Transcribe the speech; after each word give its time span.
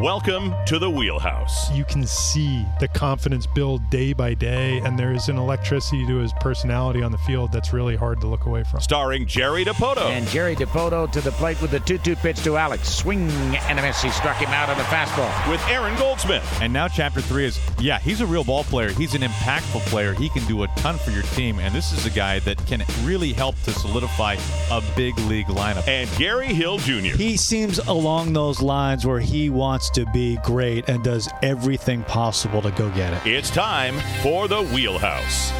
Welcome 0.00 0.54
to 0.66 0.78
the 0.78 0.88
Wheelhouse. 0.88 1.72
You 1.72 1.84
can 1.84 2.06
see 2.06 2.64
the 2.78 2.86
confidence 2.86 3.48
build 3.48 3.90
day 3.90 4.12
by 4.12 4.32
day, 4.32 4.78
and 4.84 4.96
there's 4.96 5.28
an 5.28 5.38
electricity 5.38 6.06
to 6.06 6.18
his 6.18 6.32
personality 6.34 7.02
on 7.02 7.10
the 7.10 7.18
field 7.18 7.50
that's 7.50 7.72
really 7.72 7.96
hard 7.96 8.20
to 8.20 8.28
look 8.28 8.46
away 8.46 8.62
from. 8.62 8.80
Starring 8.80 9.26
Jerry 9.26 9.64
Dipoto. 9.64 10.08
And 10.08 10.24
Jerry 10.28 10.54
Dipoto 10.54 11.10
to 11.10 11.20
the 11.20 11.32
plate 11.32 11.60
with 11.60 11.72
the 11.72 11.80
2 11.80 11.98
2 11.98 12.14
pitch 12.14 12.44
to 12.44 12.56
Alex. 12.56 12.88
Swing 12.88 13.28
and 13.28 13.76
a 13.80 13.82
miss. 13.82 14.00
He 14.00 14.10
struck 14.10 14.36
him 14.36 14.50
out 14.50 14.68
on 14.68 14.78
the 14.78 14.84
fastball. 14.84 15.50
With 15.50 15.60
Aaron 15.66 15.98
Goldsmith. 15.98 16.46
And 16.62 16.72
now, 16.72 16.86
chapter 16.86 17.20
three 17.20 17.46
is 17.46 17.58
yeah, 17.80 17.98
he's 17.98 18.20
a 18.20 18.26
real 18.26 18.44
ball 18.44 18.62
player. 18.62 18.90
He's 18.90 19.16
an 19.16 19.22
impactful 19.22 19.80
player. 19.86 20.12
He 20.12 20.28
can 20.28 20.44
do 20.44 20.62
a 20.62 20.68
ton 20.76 20.98
for 20.98 21.10
your 21.10 21.24
team. 21.24 21.58
And 21.58 21.74
this 21.74 21.90
is 21.90 22.06
a 22.06 22.10
guy 22.10 22.38
that 22.40 22.64
can 22.68 22.84
really 23.02 23.32
help 23.32 23.60
to 23.62 23.72
solidify 23.72 24.36
a 24.70 24.80
big 24.94 25.18
league 25.20 25.46
lineup. 25.46 25.88
And 25.88 26.08
Gary 26.16 26.54
Hill 26.54 26.78
Jr. 26.78 27.16
He 27.16 27.36
seems 27.36 27.78
along 27.80 28.32
those 28.32 28.62
lines 28.62 29.04
where 29.04 29.18
he 29.18 29.50
wants 29.50 29.87
to 29.90 30.06
be 30.06 30.36
great 30.44 30.88
and 30.88 31.02
does 31.02 31.28
everything 31.42 32.02
possible 32.04 32.62
to 32.62 32.70
go 32.72 32.90
get 32.90 33.12
it. 33.12 33.30
It's 33.30 33.50
time 33.50 33.98
for 34.22 34.48
the 34.48 34.62
Wheelhouse. 34.62 35.52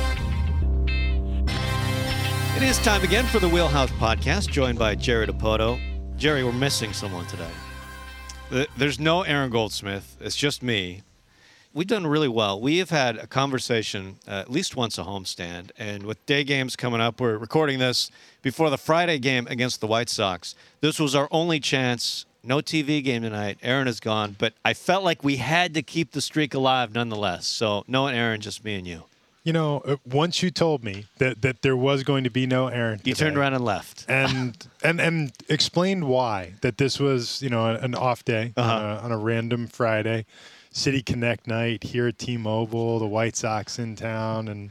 It 2.57 2.63
is 2.63 2.79
time 2.79 3.05
again 3.05 3.25
for 3.27 3.39
the 3.39 3.49
Wheelhouse 3.49 3.93
podcast, 3.93 4.51
joined 4.51 4.79
by 4.79 4.95
Jerry 4.97 5.27
Dipoto. 5.27 5.81
Jerry, 6.17 6.43
we're 6.43 6.53
missing 6.53 6.93
someone 6.93 7.27
today. 7.27 8.67
There's 8.77 8.99
no 8.99 9.23
Aaron 9.23 9.51
Goldsmith. 9.51 10.17
It's 10.21 10.35
just 10.35 10.63
me. 10.63 11.03
We've 11.75 11.87
done 11.87 12.07
really 12.07 12.29
well. 12.29 12.61
We 12.61 12.79
have 12.79 12.91
had 12.91 13.17
a 13.17 13.27
conversation 13.27 14.17
uh, 14.27 14.33
at 14.33 14.51
least 14.51 14.75
once 14.75 14.99
a 14.99 15.03
homestand, 15.05 15.71
and 15.79 16.05
with 16.05 16.25
day 16.27 16.43
games 16.43 16.75
coming 16.75 17.01
up, 17.01 17.21
we're 17.21 17.37
recording 17.37 17.79
this 17.79 18.11
before 18.43 18.71
the 18.71 18.79
Friday 18.79 19.19
game 19.19 19.47
against 19.49 19.81
the 19.81 19.87
White 19.87 20.09
Sox. 20.09 20.55
This 20.81 20.99
was 20.99 21.15
our 21.15 21.29
only 21.31 21.61
chance. 21.61 22.25
No 22.49 22.59
TV 22.61 23.05
game 23.05 23.21
tonight. 23.23 23.59
Aaron 23.63 23.87
is 23.87 24.01
gone, 24.01 24.35
but 24.39 24.55
I 24.65 24.73
felt 24.73 25.05
like 25.05 25.23
we 25.23 25.37
had 25.37 25.75
to 25.75 25.83
keep 25.83 26.13
the 26.13 26.23
streak 26.23 26.55
alive 26.55 26.95
nonetheless. 26.95 27.47
So, 27.47 27.85
no 27.87 28.07
Aaron, 28.07 28.41
just 28.41 28.65
me 28.65 28.75
and 28.77 28.87
you. 28.87 29.03
You 29.45 29.53
know, 29.53 29.81
uh, 29.81 29.97
once 30.11 30.43
you 30.43 30.51
told 30.51 30.83
me 30.83 31.05
that, 31.19 31.43
that 31.43 31.61
there 31.61 31.77
was 31.77 32.03
going 32.05 32.25
to 32.25 32.31
be 32.31 32.47
no 32.47 32.69
Aaron, 32.69 33.01
You 33.05 33.15
turned 33.15 33.37
around 33.37 33.53
and 33.53 33.65
left. 33.65 34.07
and 34.09 34.67
and 34.83 34.99
and 34.99 35.33
explained 35.51 36.05
why 36.09 36.55
that 36.63 36.79
this 36.79 36.99
was 36.99 37.43
you 37.43 37.51
know 37.51 37.67
an 37.67 37.95
off 37.95 38.25
day 38.25 38.55
Uh-huh. 38.57 38.73
on, 38.73 38.83
a, 38.83 38.99
on 39.01 39.13
a 39.13 39.19
random 39.19 39.67
Friday, 39.67 40.25
City 40.71 41.03
Connect 41.03 41.47
night 41.47 41.83
here 41.85 42.09
at 42.09 42.19
T-Mobile, 42.19 42.99
the 42.99 43.07
White 43.07 43.37
Sox 43.37 43.79
in 43.79 43.95
town, 43.95 44.49
and 44.49 44.71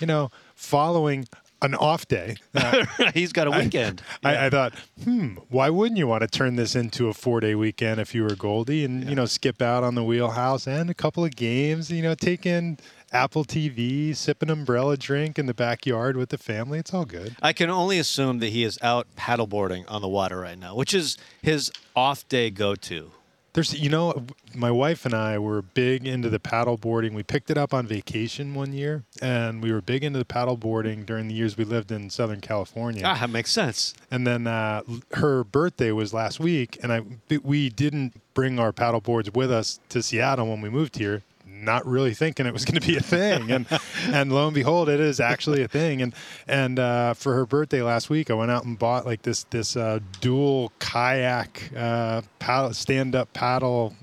you 0.00 0.06
know 0.06 0.30
following 0.54 1.26
an 1.62 1.74
off 1.74 2.06
day. 2.06 2.36
uh, 2.54 2.84
He's 3.14 3.32
got 3.32 3.46
a 3.46 3.50
weekend. 3.50 4.02
I, 4.24 4.46
I 4.46 4.50
thought, 4.50 4.74
hmm, 5.04 5.36
why 5.48 5.70
wouldn't 5.70 5.98
you 5.98 6.06
want 6.06 6.22
to 6.22 6.28
turn 6.28 6.56
this 6.56 6.74
into 6.74 7.08
a 7.08 7.14
four 7.14 7.40
day 7.40 7.54
weekend 7.54 8.00
if 8.00 8.14
you 8.14 8.22
were 8.22 8.34
Goldie 8.34 8.84
and, 8.84 9.08
you 9.08 9.14
know, 9.14 9.26
skip 9.26 9.62
out 9.62 9.84
on 9.84 9.94
the 9.94 10.04
wheelhouse 10.04 10.66
and 10.66 10.90
a 10.90 10.94
couple 10.94 11.24
of 11.24 11.34
games, 11.34 11.90
you 11.90 12.02
know, 12.02 12.14
take 12.14 12.46
in 12.46 12.78
Apple 13.12 13.44
TV, 13.44 14.14
sip 14.14 14.42
an 14.42 14.50
umbrella 14.50 14.96
drink 14.96 15.38
in 15.38 15.46
the 15.46 15.54
backyard 15.54 16.16
with 16.16 16.30
the 16.30 16.38
family. 16.38 16.78
It's 16.78 16.92
all 16.92 17.04
good. 17.04 17.36
I 17.40 17.52
can 17.52 17.70
only 17.70 17.98
assume 17.98 18.40
that 18.40 18.48
he 18.48 18.64
is 18.64 18.78
out 18.82 19.06
paddleboarding 19.16 19.84
on 19.88 20.02
the 20.02 20.08
water 20.08 20.40
right 20.40 20.58
now, 20.58 20.74
which 20.74 20.92
is 20.92 21.16
his 21.40 21.70
off 21.94 22.28
day 22.28 22.50
go 22.50 22.74
to. 22.74 23.12
There's, 23.56 23.72
you 23.72 23.88
know, 23.88 24.26
my 24.54 24.70
wife 24.70 25.06
and 25.06 25.14
I 25.14 25.38
were 25.38 25.62
big 25.62 26.06
into 26.06 26.28
the 26.28 26.38
paddle 26.38 26.76
boarding. 26.76 27.14
We 27.14 27.22
picked 27.22 27.50
it 27.50 27.56
up 27.56 27.72
on 27.72 27.86
vacation 27.86 28.52
one 28.52 28.74
year, 28.74 29.04
and 29.22 29.62
we 29.62 29.72
were 29.72 29.80
big 29.80 30.04
into 30.04 30.18
the 30.18 30.26
paddle 30.26 30.58
boarding 30.58 31.06
during 31.06 31.28
the 31.28 31.32
years 31.34 31.56
we 31.56 31.64
lived 31.64 31.90
in 31.90 32.10
Southern 32.10 32.42
California. 32.42 33.02
Ah, 33.06 33.16
that 33.18 33.30
makes 33.30 33.50
sense. 33.50 33.94
And 34.10 34.26
then 34.26 34.46
uh, 34.46 34.82
her 35.14 35.42
birthday 35.42 35.90
was 35.90 36.12
last 36.12 36.38
week, 36.38 36.78
and 36.82 36.92
I 36.92 37.00
we 37.42 37.70
didn't 37.70 38.20
bring 38.34 38.58
our 38.58 38.74
paddle 38.74 39.00
boards 39.00 39.30
with 39.30 39.50
us 39.50 39.80
to 39.88 40.02
Seattle 40.02 40.48
when 40.48 40.60
we 40.60 40.68
moved 40.68 40.98
here. 40.98 41.22
Not 41.48 41.86
really 41.86 42.12
thinking 42.12 42.44
it 42.46 42.52
was 42.52 42.64
going 42.64 42.80
to 42.80 42.86
be 42.86 42.96
a 42.96 43.00
thing, 43.00 43.50
and 43.52 43.66
and 44.12 44.32
lo 44.32 44.46
and 44.46 44.54
behold, 44.54 44.88
it 44.88 45.00
is 45.00 45.20
actually 45.20 45.62
a 45.62 45.68
thing. 45.68 46.02
And 46.02 46.14
and 46.46 46.78
uh, 46.78 47.14
for 47.14 47.34
her 47.34 47.46
birthday 47.46 47.82
last 47.82 48.10
week, 48.10 48.30
I 48.30 48.34
went 48.34 48.50
out 48.50 48.64
and 48.64 48.78
bought 48.78 49.06
like 49.06 49.22
this 49.22 49.44
this 49.44 49.76
uh, 49.76 50.00
dual 50.20 50.72
kayak 50.80 51.70
uh, 51.76 52.22
paddle, 52.40 52.74
stand 52.74 53.14
up 53.14 53.32
paddle 53.32 53.94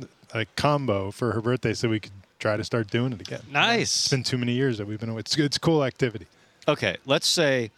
combo 0.55 1.11
for 1.11 1.33
her 1.33 1.41
birthday, 1.41 1.73
so 1.73 1.89
we 1.89 1.99
could 1.99 2.11
try 2.39 2.57
to 2.57 2.63
start 2.63 2.89
doing 2.89 3.13
it 3.13 3.21
again. 3.21 3.39
It's 3.43 3.51
Nice. 3.53 4.07
been 4.07 4.23
too 4.23 4.37
many 4.37 4.53
years 4.53 4.77
that 4.77 4.87
we've 4.87 4.99
been. 4.99 5.09
away. 5.09 5.19
It's 5.19 5.37
it's 5.37 5.57
a 5.57 5.59
cool 5.59 5.83
activity. 5.83 6.27
Okay, 6.67 6.95
let's 7.05 7.27
say, 7.27 7.71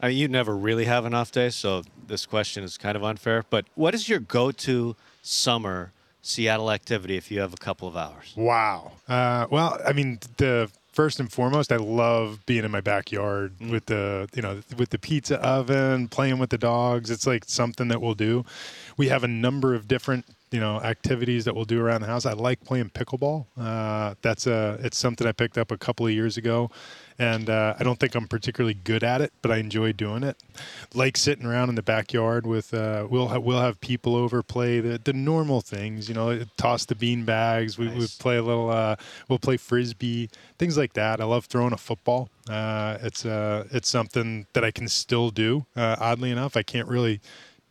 I 0.00 0.08
mean, 0.08 0.16
you 0.16 0.26
never 0.26 0.56
really 0.56 0.86
have 0.86 1.04
an 1.04 1.12
off 1.14 1.30
day, 1.30 1.50
so 1.50 1.82
this 2.06 2.24
question 2.26 2.64
is 2.64 2.78
kind 2.78 2.96
of 2.96 3.04
unfair. 3.04 3.44
But 3.50 3.66
what 3.74 3.94
is 3.94 4.08
your 4.08 4.18
go 4.20 4.50
to 4.52 4.96
summer 5.22 5.92
Seattle 6.22 6.70
activity 6.70 7.16
if 7.16 7.30
you 7.30 7.40
have 7.40 7.52
a 7.52 7.56
couple 7.56 7.88
of 7.88 7.96
hours? 7.96 8.32
Wow. 8.36 8.92
Uh, 9.08 9.46
well, 9.50 9.78
I 9.84 9.92
mean, 9.92 10.20
the 10.36 10.70
first 10.92 11.18
and 11.18 11.32
foremost, 11.32 11.72
I 11.72 11.76
love 11.76 12.46
being 12.46 12.64
in 12.64 12.70
my 12.70 12.80
backyard 12.80 13.54
with 13.60 13.86
the 13.86 14.28
you 14.34 14.42
know 14.42 14.62
with 14.76 14.90
the 14.90 14.98
pizza 14.98 15.36
oven, 15.44 16.08
playing 16.08 16.38
with 16.38 16.50
the 16.50 16.58
dogs. 16.58 17.10
It's 17.10 17.26
like 17.26 17.44
something 17.46 17.88
that 17.88 18.00
we'll 18.00 18.14
do. 18.14 18.44
We 18.96 19.08
have 19.08 19.24
a 19.24 19.28
number 19.28 19.74
of 19.74 19.88
different 19.88 20.26
you 20.52 20.60
know 20.60 20.80
activities 20.80 21.44
that 21.44 21.54
we'll 21.54 21.64
do 21.64 21.80
around 21.80 22.02
the 22.02 22.06
house. 22.06 22.26
I 22.26 22.32
like 22.32 22.62
playing 22.64 22.90
pickleball. 22.90 23.46
Uh, 23.56 24.14
that's 24.22 24.46
a 24.46 24.78
it's 24.82 24.98
something 24.98 25.26
I 25.26 25.32
picked 25.32 25.58
up 25.58 25.70
a 25.70 25.78
couple 25.78 26.06
of 26.06 26.12
years 26.12 26.36
ago. 26.36 26.70
And 27.18 27.50
uh, 27.50 27.74
I 27.78 27.84
don't 27.84 28.00
think 28.00 28.14
I'm 28.14 28.26
particularly 28.26 28.74
good 28.74 29.04
at 29.04 29.20
it, 29.20 29.32
but 29.42 29.50
I 29.50 29.58
enjoy 29.58 29.92
doing 29.92 30.22
it. 30.22 30.42
Like 30.94 31.16
sitting 31.16 31.46
around 31.46 31.68
in 31.68 31.74
the 31.74 31.82
backyard 31.82 32.46
with 32.46 32.72
uh, 32.74 33.06
we'll 33.08 33.28
have, 33.28 33.42
we'll 33.42 33.60
have 33.60 33.80
people 33.80 34.16
over 34.16 34.42
play 34.42 34.80
the, 34.80 34.98
the 34.98 35.12
normal 35.12 35.60
things, 35.60 36.08
you 36.08 36.14
know, 36.14 36.42
toss 36.56 36.84
the 36.84 36.94
bean 36.94 37.24
bags. 37.24 37.78
We, 37.78 37.88
we 37.88 38.06
play 38.18 38.38
a 38.38 38.42
little. 38.42 38.70
Uh, 38.70 38.96
we'll 39.28 39.38
play 39.38 39.56
frisbee, 39.56 40.30
things 40.58 40.76
like 40.76 40.94
that. 40.94 41.20
I 41.20 41.24
love 41.24 41.44
throwing 41.44 41.72
a 41.72 41.76
football. 41.76 42.28
Uh, 42.48 42.98
it's 43.02 43.24
uh, 43.24 43.66
it's 43.70 43.88
something 43.88 44.46
that 44.54 44.64
I 44.64 44.70
can 44.70 44.88
still 44.88 45.30
do. 45.30 45.66
Uh, 45.76 45.96
oddly 46.00 46.30
enough, 46.30 46.56
I 46.56 46.62
can't 46.62 46.88
really 46.88 47.20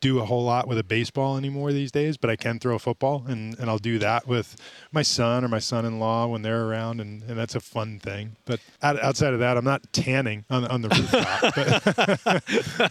do 0.02 0.18
a 0.18 0.24
whole 0.24 0.44
lot 0.44 0.66
with 0.66 0.78
a 0.78 0.84
baseball 0.84 1.36
anymore 1.38 1.72
these 1.72 1.92
days, 1.92 2.16
but 2.16 2.28
I 2.28 2.34
can 2.34 2.58
throw 2.58 2.74
a 2.74 2.78
football, 2.78 3.24
and, 3.26 3.56
and 3.58 3.70
I'll 3.70 3.78
do 3.78 4.00
that 4.00 4.26
with 4.26 4.56
my 4.90 5.02
son 5.02 5.44
or 5.44 5.48
my 5.48 5.60
son-in-law 5.60 6.26
when 6.26 6.42
they're 6.42 6.66
around, 6.66 7.00
and, 7.00 7.22
and 7.22 7.38
that's 7.38 7.54
a 7.54 7.60
fun 7.60 8.00
thing. 8.00 8.36
But 8.44 8.58
outside 8.82 9.32
of 9.32 9.38
that, 9.38 9.56
I'm 9.56 9.64
not 9.64 9.92
tanning 9.92 10.44
on, 10.50 10.66
on 10.66 10.82
the 10.82 10.88
rooftop. 10.88 12.82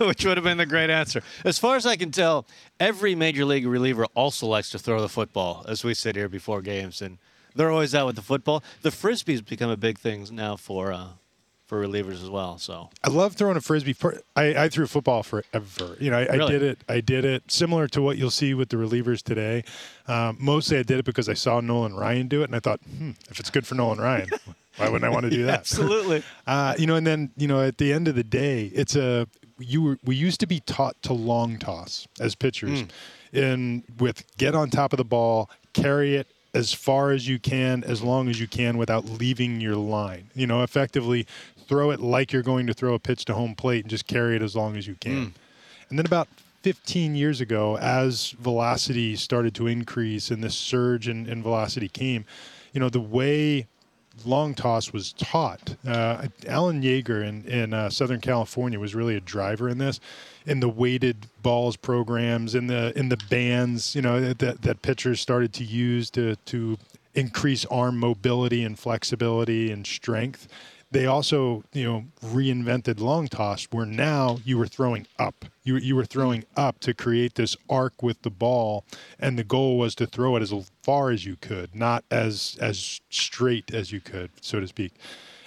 Which 0.08 0.26
would 0.26 0.36
have 0.36 0.44
been 0.44 0.58
the 0.58 0.66
great 0.66 0.90
answer. 0.90 1.22
As 1.44 1.56
far 1.56 1.76
as 1.76 1.86
I 1.86 1.94
can 1.94 2.10
tell, 2.10 2.46
every 2.80 3.14
major 3.14 3.44
league 3.44 3.64
reliever 3.64 4.06
also 4.16 4.48
likes 4.48 4.70
to 4.70 4.78
throw 4.78 5.00
the 5.00 5.08
football 5.08 5.64
as 5.68 5.84
we 5.84 5.94
sit 5.94 6.16
here 6.16 6.28
before 6.28 6.62
games, 6.62 7.00
and 7.00 7.18
they're 7.54 7.70
always 7.70 7.94
out 7.94 8.06
with 8.06 8.16
the 8.16 8.22
football. 8.22 8.64
The 8.82 8.90
frisbee's 8.90 9.40
become 9.40 9.70
a 9.70 9.76
big 9.76 10.00
thing 10.00 10.26
now 10.32 10.56
for 10.56 10.92
uh, 10.92 11.10
for 11.66 11.84
relievers 11.84 12.22
as 12.22 12.30
well. 12.30 12.58
So 12.58 12.90
I 13.02 13.10
love 13.10 13.34
throwing 13.34 13.56
a 13.56 13.60
frisbee. 13.60 13.92
For, 13.92 14.20
I, 14.34 14.64
I 14.64 14.68
threw 14.68 14.86
football 14.86 15.22
forever. 15.22 15.96
You 15.98 16.10
know, 16.10 16.18
I, 16.18 16.34
I 16.34 16.48
did 16.48 16.62
it. 16.62 16.78
I 16.88 17.00
did 17.00 17.24
it 17.24 17.50
similar 17.50 17.88
to 17.88 18.00
what 18.00 18.16
you'll 18.16 18.30
see 18.30 18.54
with 18.54 18.68
the 18.68 18.76
relievers 18.76 19.22
today. 19.22 19.64
Um, 20.06 20.36
mostly, 20.40 20.78
I 20.78 20.82
did 20.82 20.98
it 20.98 21.04
because 21.04 21.28
I 21.28 21.34
saw 21.34 21.60
Nolan 21.60 21.94
Ryan 21.94 22.28
do 22.28 22.42
it, 22.42 22.44
and 22.44 22.54
I 22.54 22.60
thought, 22.60 22.80
hmm, 22.82 23.10
if 23.28 23.40
it's 23.40 23.50
good 23.50 23.66
for 23.66 23.74
Nolan 23.74 23.98
Ryan, 23.98 24.28
why 24.76 24.88
wouldn't 24.88 25.04
I 25.04 25.08
want 25.12 25.24
to 25.24 25.30
do 25.30 25.44
that? 25.46 25.58
absolutely. 25.58 26.22
Uh, 26.46 26.74
you 26.78 26.86
know, 26.86 26.94
and 26.94 27.04
then 27.06 27.30
you 27.36 27.48
know, 27.48 27.60
at 27.60 27.78
the 27.78 27.92
end 27.92 28.06
of 28.06 28.14
the 28.14 28.22
day, 28.22 28.70
it's 28.72 28.94
a 28.94 29.26
you 29.58 29.82
were 29.82 29.98
we 30.04 30.14
used 30.14 30.38
to 30.38 30.46
be 30.46 30.60
taught 30.60 31.00
to 31.02 31.12
long 31.12 31.58
toss 31.58 32.06
as 32.20 32.36
pitchers, 32.36 32.84
and 33.32 33.82
with 33.98 34.24
get 34.36 34.54
on 34.54 34.70
top 34.70 34.92
of 34.92 34.98
the 34.98 35.04
ball, 35.04 35.50
carry 35.72 36.14
it 36.14 36.28
as 36.54 36.72
far 36.72 37.10
as 37.10 37.28
you 37.28 37.38
can, 37.38 37.84
as 37.84 38.02
long 38.02 38.28
as 38.28 38.40
you 38.40 38.46
can, 38.48 38.78
without 38.78 39.04
leaving 39.04 39.60
your 39.60 39.76
line. 39.76 40.30
You 40.34 40.46
know, 40.46 40.62
effectively 40.62 41.26
throw 41.68 41.90
it 41.90 42.00
like 42.00 42.32
you're 42.32 42.42
going 42.42 42.66
to 42.66 42.74
throw 42.74 42.94
a 42.94 42.98
pitch 42.98 43.24
to 43.26 43.34
home 43.34 43.54
plate, 43.54 43.84
and 43.84 43.90
just 43.90 44.06
carry 44.06 44.36
it 44.36 44.42
as 44.42 44.54
long 44.56 44.76
as 44.76 44.86
you 44.86 44.94
can. 44.94 45.34
And 45.88 45.98
then 45.98 46.06
about 46.06 46.28
15 46.62 47.14
years 47.14 47.40
ago, 47.40 47.76
as 47.78 48.30
velocity 48.32 49.14
started 49.16 49.54
to 49.54 49.66
increase 49.66 50.30
and 50.30 50.42
this 50.42 50.56
surge 50.56 51.08
in, 51.08 51.26
in 51.26 51.42
velocity 51.42 51.88
came, 51.88 52.24
you 52.72 52.80
know, 52.80 52.88
the 52.88 53.00
way 53.00 53.66
long 54.24 54.54
toss 54.54 54.92
was 54.92 55.12
taught. 55.12 55.76
Uh, 55.86 56.28
Alan 56.46 56.82
Jaeger 56.82 57.22
in, 57.22 57.44
in 57.44 57.72
uh, 57.72 57.90
Southern 57.90 58.20
California 58.20 58.80
was 58.80 58.94
really 58.94 59.14
a 59.14 59.20
driver 59.20 59.68
in 59.68 59.78
this, 59.78 60.00
in 60.46 60.60
the 60.60 60.68
weighted 60.68 61.26
balls 61.42 61.76
programs, 61.76 62.54
in 62.54 62.66
the 62.66 62.92
in 62.98 63.08
the 63.08 63.18
bands, 63.28 63.94
you 63.94 64.02
know, 64.02 64.32
that 64.32 64.62
that 64.62 64.82
pitchers 64.82 65.20
started 65.20 65.52
to 65.54 65.64
use 65.64 66.10
to 66.10 66.36
to 66.46 66.78
increase 67.14 67.64
arm 67.66 67.98
mobility 67.98 68.64
and 68.64 68.78
flexibility 68.78 69.70
and 69.70 69.86
strength. 69.86 70.48
They 70.92 71.06
also, 71.06 71.64
you 71.72 71.84
know, 71.84 72.04
reinvented 72.24 73.00
long 73.00 73.26
toss 73.26 73.64
where 73.72 73.84
now 73.86 74.38
you 74.44 74.56
were 74.56 74.68
throwing 74.68 75.06
up. 75.18 75.44
You, 75.64 75.76
you 75.76 75.96
were 75.96 76.04
throwing 76.04 76.44
up 76.56 76.78
to 76.80 76.94
create 76.94 77.34
this 77.34 77.56
arc 77.68 78.02
with 78.02 78.22
the 78.22 78.30
ball, 78.30 78.84
and 79.18 79.36
the 79.36 79.44
goal 79.44 79.78
was 79.78 79.94
to 79.96 80.06
throw 80.06 80.36
it 80.36 80.42
as 80.42 80.54
far 80.82 81.10
as 81.10 81.26
you 81.26 81.36
could, 81.36 81.74
not 81.74 82.04
as 82.10 82.56
as 82.60 83.00
straight 83.10 83.74
as 83.74 83.90
you 83.90 84.00
could, 84.00 84.30
so 84.40 84.60
to 84.60 84.68
speak. 84.68 84.92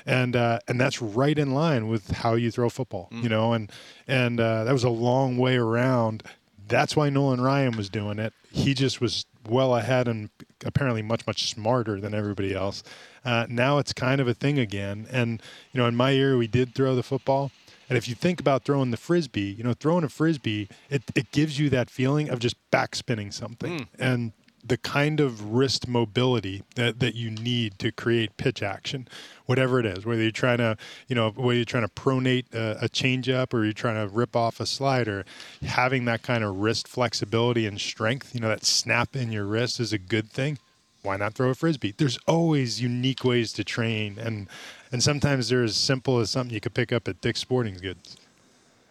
And 0.05 0.35
uh, 0.35 0.59
and 0.67 0.79
that's 0.79 1.01
right 1.01 1.37
in 1.37 1.53
line 1.53 1.87
with 1.87 2.11
how 2.11 2.33
you 2.35 2.51
throw 2.51 2.69
football, 2.69 3.07
you 3.11 3.29
know. 3.29 3.53
And 3.53 3.71
and 4.07 4.39
uh, 4.39 4.65
that 4.65 4.73
was 4.73 4.83
a 4.83 4.89
long 4.89 5.37
way 5.37 5.55
around. 5.55 6.23
That's 6.67 6.95
why 6.95 7.09
Nolan 7.09 7.41
Ryan 7.41 7.77
was 7.77 7.89
doing 7.89 8.19
it. 8.19 8.33
He 8.51 8.73
just 8.73 8.99
was 9.01 9.25
well 9.47 9.75
ahead 9.75 10.07
and 10.07 10.29
apparently 10.65 11.01
much 11.01 11.25
much 11.25 11.49
smarter 11.51 11.99
than 11.99 12.13
everybody 12.13 12.53
else. 12.53 12.83
Uh, 13.23 13.45
now 13.49 13.77
it's 13.77 13.93
kind 13.93 14.19
of 14.21 14.27
a 14.27 14.33
thing 14.33 14.59
again. 14.59 15.07
And 15.11 15.41
you 15.71 15.79
know, 15.79 15.87
in 15.87 15.95
my 15.95 16.11
era, 16.13 16.37
we 16.37 16.47
did 16.47 16.75
throw 16.75 16.95
the 16.95 17.03
football. 17.03 17.51
And 17.89 17.97
if 17.97 18.07
you 18.07 18.13
think 18.13 18.39
about 18.39 18.65
throwing 18.65 18.91
the 18.91 18.97
frisbee, 18.97 19.55
you 19.57 19.63
know, 19.63 19.73
throwing 19.73 20.03
a 20.03 20.09
frisbee, 20.09 20.69
it, 20.91 21.01
it 21.15 21.31
gives 21.31 21.57
you 21.57 21.71
that 21.71 21.89
feeling 21.89 22.29
of 22.29 22.37
just 22.37 22.55
backspinning 22.71 23.33
something. 23.33 23.87
And 23.97 24.31
the 24.63 24.77
kind 24.77 25.19
of 25.19 25.53
wrist 25.53 25.87
mobility 25.87 26.63
that, 26.75 26.99
that 26.99 27.15
you 27.15 27.29
need 27.29 27.79
to 27.79 27.91
create 27.91 28.35
pitch 28.37 28.61
action, 28.61 29.07
whatever 29.45 29.79
it 29.79 29.85
is, 29.85 30.05
whether 30.05 30.21
you're 30.21 30.31
trying 30.31 30.57
to, 30.57 30.77
you 31.07 31.15
know, 31.15 31.31
whether 31.31 31.55
you're 31.55 31.65
trying 31.65 31.87
to 31.87 31.93
pronate 31.93 32.53
a, 32.53 32.85
a 32.85 32.89
changeup 32.89 33.53
or 33.53 33.63
you're 33.63 33.73
trying 33.73 33.95
to 33.95 34.13
rip 34.13 34.35
off 34.35 34.59
a 34.59 34.65
slider, 34.65 35.25
having 35.63 36.05
that 36.05 36.21
kind 36.21 36.43
of 36.43 36.57
wrist 36.57 36.87
flexibility 36.87 37.65
and 37.65 37.79
strength, 37.79 38.33
you 38.33 38.41
know, 38.41 38.49
that 38.49 38.65
snap 38.65 39.15
in 39.15 39.31
your 39.31 39.45
wrist 39.45 39.79
is 39.79 39.93
a 39.93 39.97
good 39.97 40.29
thing. 40.29 40.57
Why 41.01 41.15
not 41.15 41.33
throw 41.33 41.49
a 41.49 41.55
frisbee? 41.55 41.93
There's 41.97 42.19
always 42.27 42.81
unique 42.81 43.23
ways 43.23 43.53
to 43.53 43.63
train, 43.63 44.17
and 44.19 44.47
and 44.91 45.01
sometimes 45.01 45.47
they're 45.47 45.63
as 45.63 45.77
simple 45.77 46.19
as 46.19 46.29
something 46.29 46.53
you 46.53 46.59
could 46.59 46.73
pick 46.73 46.91
up 46.91 47.07
at 47.07 47.21
Dick's 47.21 47.39
Sporting 47.39 47.75
Goods. 47.75 48.17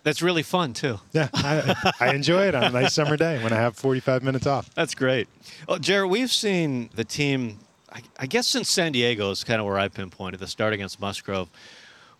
That's 0.08 0.22
really 0.22 0.42
fun 0.42 0.72
too. 0.72 0.98
Yeah, 1.12 1.28
I, 1.34 1.92
I 2.00 2.14
enjoy 2.14 2.48
it 2.48 2.54
on 2.54 2.64
a 2.64 2.70
nice 2.70 2.94
summer 2.94 3.18
day 3.18 3.42
when 3.42 3.52
I 3.52 3.56
have 3.56 3.76
45 3.76 4.22
minutes 4.22 4.46
off. 4.46 4.74
That's 4.74 4.94
great. 4.94 5.28
Well, 5.68 5.78
Jared, 5.78 6.10
we've 6.10 6.32
seen 6.32 6.88
the 6.94 7.04
team, 7.04 7.58
I, 7.92 8.00
I 8.18 8.24
guess 8.24 8.46
since 8.46 8.70
San 8.70 8.92
Diego 8.92 9.30
is 9.30 9.44
kind 9.44 9.60
of 9.60 9.66
where 9.66 9.78
I 9.78 9.88
pinpointed 9.88 10.40
the 10.40 10.46
start 10.46 10.72
against 10.72 10.98
Musgrove. 10.98 11.50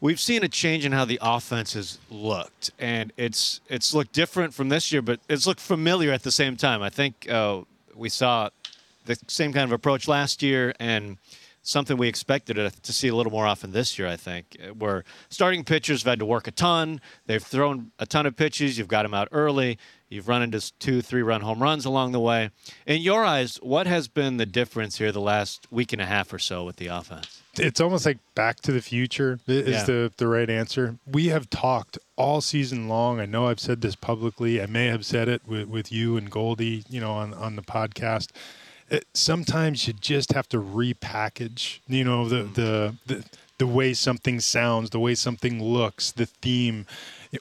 We've 0.03 0.21
seen 0.21 0.45
a 0.45 0.49
change 0.49 0.85
in 0.85 0.93
how 0.93 1.07
the 1.07 1.19
offense 1.23 1.73
has 1.73 1.99
looked, 2.11 2.73
and 2.79 3.11
it's 3.17 3.63
it's 3.71 3.95
looked 3.95 4.13
different 4.13 4.53
from 4.53 4.69
this 4.69 4.93
year, 4.93 5.01
but 5.01 5.21
it's 5.31 5.47
looked 5.47 5.61
familiar 5.61 6.13
at 6.13 6.25
the 6.25 6.31
same 6.31 6.59
time. 6.59 6.83
I 6.83 6.91
think 6.91 7.27
uh, 7.31 7.63
we 7.97 8.11
saw 8.11 8.51
the 9.07 9.19
same 9.29 9.55
kind 9.55 9.65
of 9.65 9.73
approach 9.73 10.07
last 10.07 10.43
year, 10.43 10.75
and 10.79 11.17
something 11.69 11.97
we 11.99 12.09
expected 12.09 12.55
to 12.57 12.93
see 12.93 13.09
a 13.09 13.15
little 13.15 13.31
more 13.33 13.47
often 13.47 13.73
this 13.73 13.99
year. 13.99 14.09
I 14.09 14.17
think 14.17 14.57
uh, 14.63 14.73
where 14.75 15.05
starting 15.29 15.65
pitchers 15.65 16.03
have 16.03 16.11
had 16.13 16.19
to 16.21 16.25
work 16.27 16.47
a 16.47 16.51
ton. 16.51 17.01
They've 17.27 17.43
thrown 17.43 17.93
a 17.99 18.07
ton 18.07 18.25
of 18.27 18.37
pitches. 18.37 18.79
You've 18.79 18.89
got 18.89 19.03
them 19.03 19.13
out 19.15 19.29
early. 19.33 19.79
You've 20.09 20.27
run 20.27 20.43
into 20.43 20.73
two, 20.79 21.03
three-run 21.03 21.43
home 21.43 21.63
runs 21.63 21.85
along 21.85 22.13
the 22.13 22.21
way. 22.21 22.49
In 22.87 23.03
your 23.03 23.25
eyes, 23.27 23.57
what 23.63 23.87
has 23.87 24.09
been 24.09 24.39
the 24.39 24.47
difference 24.47 24.97
here 24.97 25.13
the 25.13 25.21
last 25.21 25.67
week 25.71 25.93
and 25.93 26.01
a 26.01 26.07
half 26.07 26.33
or 26.33 26.39
so 26.39 26.65
with 26.65 26.77
the 26.77 26.87
offense? 26.87 27.43
It's 27.59 27.79
almost 27.79 28.07
like 28.07 28.17
back 28.35 28.61
to 28.63 28.73
the 28.73 28.81
future 28.81 29.39
is 29.47 29.69
Yeah. 29.69 29.85
the, 29.85 30.13
the 30.17 30.27
right 30.27 30.49
answer. 30.49 30.97
We 31.07 31.27
have 31.27 31.51
talked 31.51 31.99
all 32.17 32.41
season 32.41 32.89
long. 32.89 33.21
I 33.21 33.27
know 33.27 33.49
I've 33.49 33.61
said 33.61 33.83
this 33.83 33.97
publicly. 33.97 34.63
I 34.63 34.67
may 34.67 34.87
have 34.87 35.05
said 35.05 35.29
it 35.29 35.43
with, 35.47 35.69
with 35.69 35.93
you 35.93 36.17
and 36.17 36.31
Goldie, 36.31 36.85
you 36.89 37.03
know, 37.03 37.13
on, 37.13 37.35
on 37.35 37.57
the 37.57 37.63
podcast. 37.63 38.29
It, 38.91 39.07
sometimes 39.13 39.87
you 39.87 39.93
just 39.93 40.33
have 40.33 40.49
to 40.51 40.59
repackage, 40.59 41.81
you 41.89 42.05
know, 42.05 42.29
the, 42.29 42.45
the, 42.45 42.95
the, 43.07 43.25
the 43.59 43.67
way 43.67 43.93
something 43.93 44.41
sounds, 44.41 44.91
the 44.91 45.01
way 45.01 45.15
something 45.15 45.63
looks, 45.63 46.11
the 46.13 46.27
theme. 46.27 46.87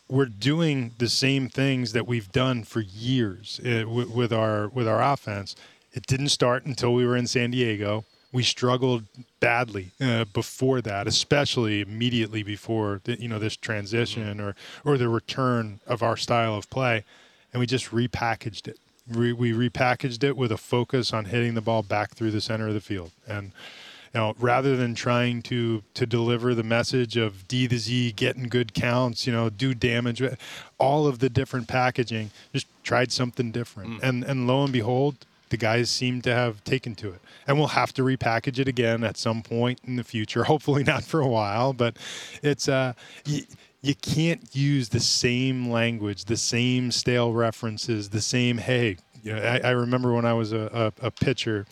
We're 0.09 0.25
doing 0.25 0.91
the 0.97 1.07
same 1.07 1.47
things 1.47 1.93
that 1.93 2.05
we've 2.05 2.31
done 2.31 2.63
for 2.63 2.81
years 2.81 3.61
uh, 3.63 3.87
with, 3.87 4.09
with 4.09 4.33
our 4.33 4.67
with 4.67 4.87
our 4.87 5.01
offense. 5.01 5.55
It 5.93 6.05
didn't 6.05 6.29
start 6.29 6.65
until 6.65 6.93
we 6.93 7.05
were 7.05 7.15
in 7.15 7.27
San 7.27 7.51
Diego. 7.51 8.03
We 8.33 8.43
struggled 8.43 9.03
badly 9.39 9.91
uh, 10.01 10.25
before 10.25 10.81
that, 10.81 11.07
especially 11.07 11.79
immediately 11.79 12.43
before 12.43 12.99
the, 13.05 13.21
you 13.21 13.29
know 13.29 13.39
this 13.39 13.55
transition 13.55 14.41
or 14.41 14.55
or 14.83 14.97
the 14.97 15.07
return 15.07 15.79
of 15.87 16.03
our 16.03 16.17
style 16.17 16.55
of 16.55 16.69
play, 16.69 17.05
and 17.53 17.61
we 17.61 17.65
just 17.65 17.91
repackaged 17.91 18.67
it. 18.67 18.79
Re, 19.09 19.31
we 19.33 19.51
repackaged 19.53 20.23
it 20.23 20.35
with 20.35 20.51
a 20.51 20.57
focus 20.57 21.13
on 21.13 21.25
hitting 21.25 21.53
the 21.53 21.61
ball 21.61 21.83
back 21.83 22.11
through 22.15 22.31
the 22.31 22.41
center 22.41 22.67
of 22.67 22.73
the 22.73 22.81
field, 22.81 23.11
and 23.27 23.51
you 24.13 24.19
know, 24.19 24.35
rather 24.39 24.75
than 24.75 24.95
trying 24.95 25.41
to 25.43 25.83
to 25.93 26.05
deliver 26.05 26.53
the 26.55 26.63
message 26.63 27.17
of 27.17 27.47
D 27.47 27.67
to 27.67 27.77
Z, 27.77 28.13
getting 28.13 28.43
good 28.49 28.73
counts, 28.73 29.27
you 29.27 29.33
know, 29.33 29.49
do 29.49 29.73
damage, 29.73 30.21
all 30.77 31.07
of 31.07 31.19
the 31.19 31.29
different 31.29 31.67
packaging, 31.67 32.31
just 32.53 32.67
tried 32.83 33.11
something 33.11 33.51
different, 33.51 34.01
and 34.03 34.23
and 34.23 34.47
lo 34.47 34.63
and 34.63 34.73
behold, 34.73 35.15
the 35.49 35.57
guys 35.57 35.89
seem 35.89 36.21
to 36.23 36.33
have 36.33 36.63
taken 36.63 36.95
to 36.95 37.09
it, 37.09 37.21
and 37.47 37.57
we'll 37.57 37.67
have 37.69 37.93
to 37.93 38.01
repackage 38.01 38.59
it 38.59 38.67
again 38.67 39.03
at 39.03 39.17
some 39.17 39.41
point 39.41 39.79
in 39.85 39.95
the 39.95 40.03
future. 40.03 40.43
Hopefully, 40.53 40.83
not 40.83 41.03
for 41.03 41.19
a 41.21 41.27
while, 41.27 41.73
but 41.73 41.97
it's 42.43 42.67
uh. 42.67 42.93
Y- 43.27 43.43
you 43.87 43.95
can't 43.95 44.55
use 44.55 44.89
the 44.89 44.99
same 44.99 45.69
language, 45.69 46.25
the 46.25 46.37
same 46.37 46.91
stale 46.91 47.33
references, 47.33 48.09
the 48.09 48.21
same 48.21 48.57
hey. 48.57 48.97
You 49.23 49.33
know, 49.33 49.41
I, 49.41 49.59
I 49.59 49.69
remember 49.71 50.13
when 50.13 50.25
I 50.25 50.33
was 50.33 50.51
a, 50.51 50.93
a, 51.01 51.07
a 51.07 51.11
pitcher, 51.11 51.65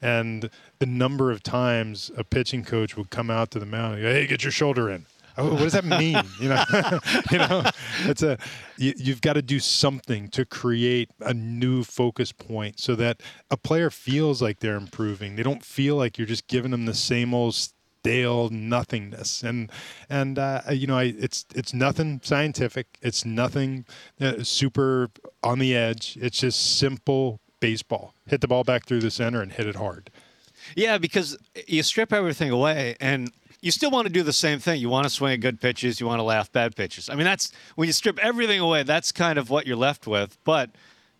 and 0.00 0.50
the 0.78 0.86
number 0.86 1.30
of 1.30 1.42
times 1.42 2.10
a 2.16 2.24
pitching 2.24 2.64
coach 2.64 2.96
would 2.96 3.10
come 3.10 3.30
out 3.30 3.50
to 3.52 3.58
the 3.58 3.66
mound 3.66 3.94
and 3.94 4.02
go, 4.02 4.12
"Hey, 4.12 4.26
get 4.26 4.42
your 4.42 4.52
shoulder 4.52 4.90
in." 4.90 5.06
Oh, 5.38 5.52
what 5.52 5.60
does 5.60 5.72
that 5.72 5.84
mean? 5.84 6.20
You 6.40 6.48
know, 6.50 6.64
you 7.30 7.38
know, 7.38 7.62
it's 8.04 8.22
a 8.22 8.38
you, 8.76 8.92
you've 8.96 9.20
got 9.20 9.34
to 9.34 9.42
do 9.42 9.58
something 9.58 10.28
to 10.28 10.44
create 10.44 11.10
a 11.20 11.32
new 11.32 11.84
focus 11.84 12.32
point 12.32 12.80
so 12.80 12.94
that 12.96 13.22
a 13.50 13.56
player 13.56 13.90
feels 13.90 14.42
like 14.42 14.60
they're 14.60 14.76
improving. 14.76 15.36
They 15.36 15.42
don't 15.42 15.64
feel 15.64 15.96
like 15.96 16.18
you're 16.18 16.26
just 16.26 16.48
giving 16.48 16.70
them 16.70 16.86
the 16.86 16.94
same 16.94 17.32
old 17.32 17.54
stale 18.02 18.48
nothingness. 18.50 19.42
And 19.42 19.70
and 20.10 20.38
uh, 20.38 20.62
you 20.72 20.86
know, 20.86 20.98
I, 20.98 21.14
it's 21.16 21.46
it's 21.54 21.72
nothing 21.72 22.20
scientific. 22.24 22.98
It's 23.00 23.24
nothing 23.24 23.86
uh, 24.20 24.42
super 24.42 25.10
on 25.42 25.60
the 25.60 25.76
edge. 25.76 26.18
It's 26.20 26.40
just 26.40 26.78
simple 26.78 27.40
baseball. 27.60 28.14
Hit 28.26 28.40
the 28.40 28.48
ball 28.48 28.64
back 28.64 28.86
through 28.86 29.00
the 29.00 29.10
center 29.10 29.40
and 29.40 29.52
hit 29.52 29.66
it 29.66 29.76
hard. 29.76 30.10
Yeah, 30.74 30.98
because 30.98 31.38
you 31.66 31.82
strip 31.82 32.12
everything 32.12 32.50
away 32.50 32.96
and 33.00 33.32
you 33.60 33.70
still 33.70 33.90
want 33.90 34.06
to 34.08 34.12
do 34.12 34.24
the 34.24 34.32
same 34.32 34.58
thing. 34.58 34.80
You 34.80 34.88
want 34.88 35.04
to 35.04 35.10
swing 35.10 35.34
at 35.34 35.40
good 35.40 35.60
pitches, 35.60 36.00
you 36.00 36.06
want 36.06 36.18
to 36.18 36.24
laugh 36.24 36.50
bad 36.50 36.74
pitches. 36.74 37.08
I 37.08 37.14
mean, 37.14 37.24
that's 37.24 37.52
when 37.76 37.86
you 37.86 37.92
strip 37.92 38.18
everything 38.18 38.58
away, 38.58 38.82
that's 38.82 39.12
kind 39.12 39.38
of 39.38 39.48
what 39.50 39.66
you're 39.66 39.76
left 39.76 40.08
with. 40.08 40.38
But 40.42 40.70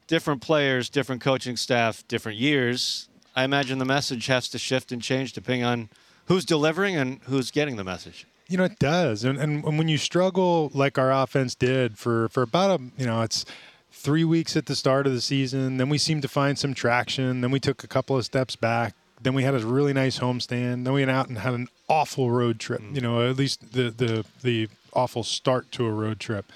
different 0.09 0.43
players, 0.43 0.89
different 0.91 1.23
coaching 1.23 1.57
staff, 1.57 2.07
different 2.09 2.39
years, 2.39 3.09
I 3.35 3.45
imagine 3.45 3.79
the 3.79 3.85
message 3.85 4.27
has 4.27 4.49
to 4.49 4.59
shift 4.59 4.93
and 4.93 5.01
change 5.01 5.33
depending 5.33 5.65
on 5.65 5.89
who's 6.27 6.45
delivering 6.45 6.97
and 6.97 7.21
who's 7.25 7.51
getting 7.51 7.77
the 7.77 7.85
message. 7.85 8.27
You 8.49 8.59
know, 8.59 8.65
it 8.65 8.79
does. 8.79 9.25
And, 9.25 9.39
and 9.39 9.65
when 9.79 9.89
you 9.89 9.99
struggle 9.99 10.71
like 10.75 10.99
our 10.99 11.13
offense 11.13 11.55
did 11.55 11.99
for, 11.99 12.29
for 12.29 12.43
about 12.43 12.81
a, 12.81 12.83
you 12.99 13.07
know, 13.07 13.23
it's 13.23 13.45
three 13.91 14.25
weeks 14.25 14.57
at 14.57 14.67
the 14.67 14.77
start 14.77 15.07
of 15.07 15.13
the 15.13 15.21
season, 15.21 15.77
then 15.77 15.89
we 15.89 15.99
seemed 15.99 16.23
to 16.23 16.29
find 16.29 16.59
some 16.59 16.75
traction. 16.75 17.41
Then 17.41 17.51
we 17.51 17.61
took 17.61 17.85
a 17.85 17.89
couple 17.89 18.17
of 18.17 18.25
steps 18.25 18.57
back. 18.57 18.95
Then 19.23 19.35
we 19.35 19.45
had 19.45 19.55
a 19.55 19.65
really 19.65 19.93
nice 19.93 20.19
homestand. 20.19 20.85
Then 20.85 20.93
we 20.93 21.03
went 21.03 21.11
out 21.11 21.29
and 21.29 21.39
had 21.39 21.55
an 21.55 21.69
awful 21.89 22.31
road 22.31 22.59
trip, 22.59 22.83
mm. 22.83 22.95
you 22.95 23.01
know, 23.01 23.29
at 23.29 23.37
least 23.37 23.73
the, 23.73 23.91
the, 23.91 24.25
the 24.43 24.69
awful 24.93 25.23
start 25.23 25.71
to 25.73 25.87
a 25.87 25.91
road 25.91 26.19
trip. 26.19 26.51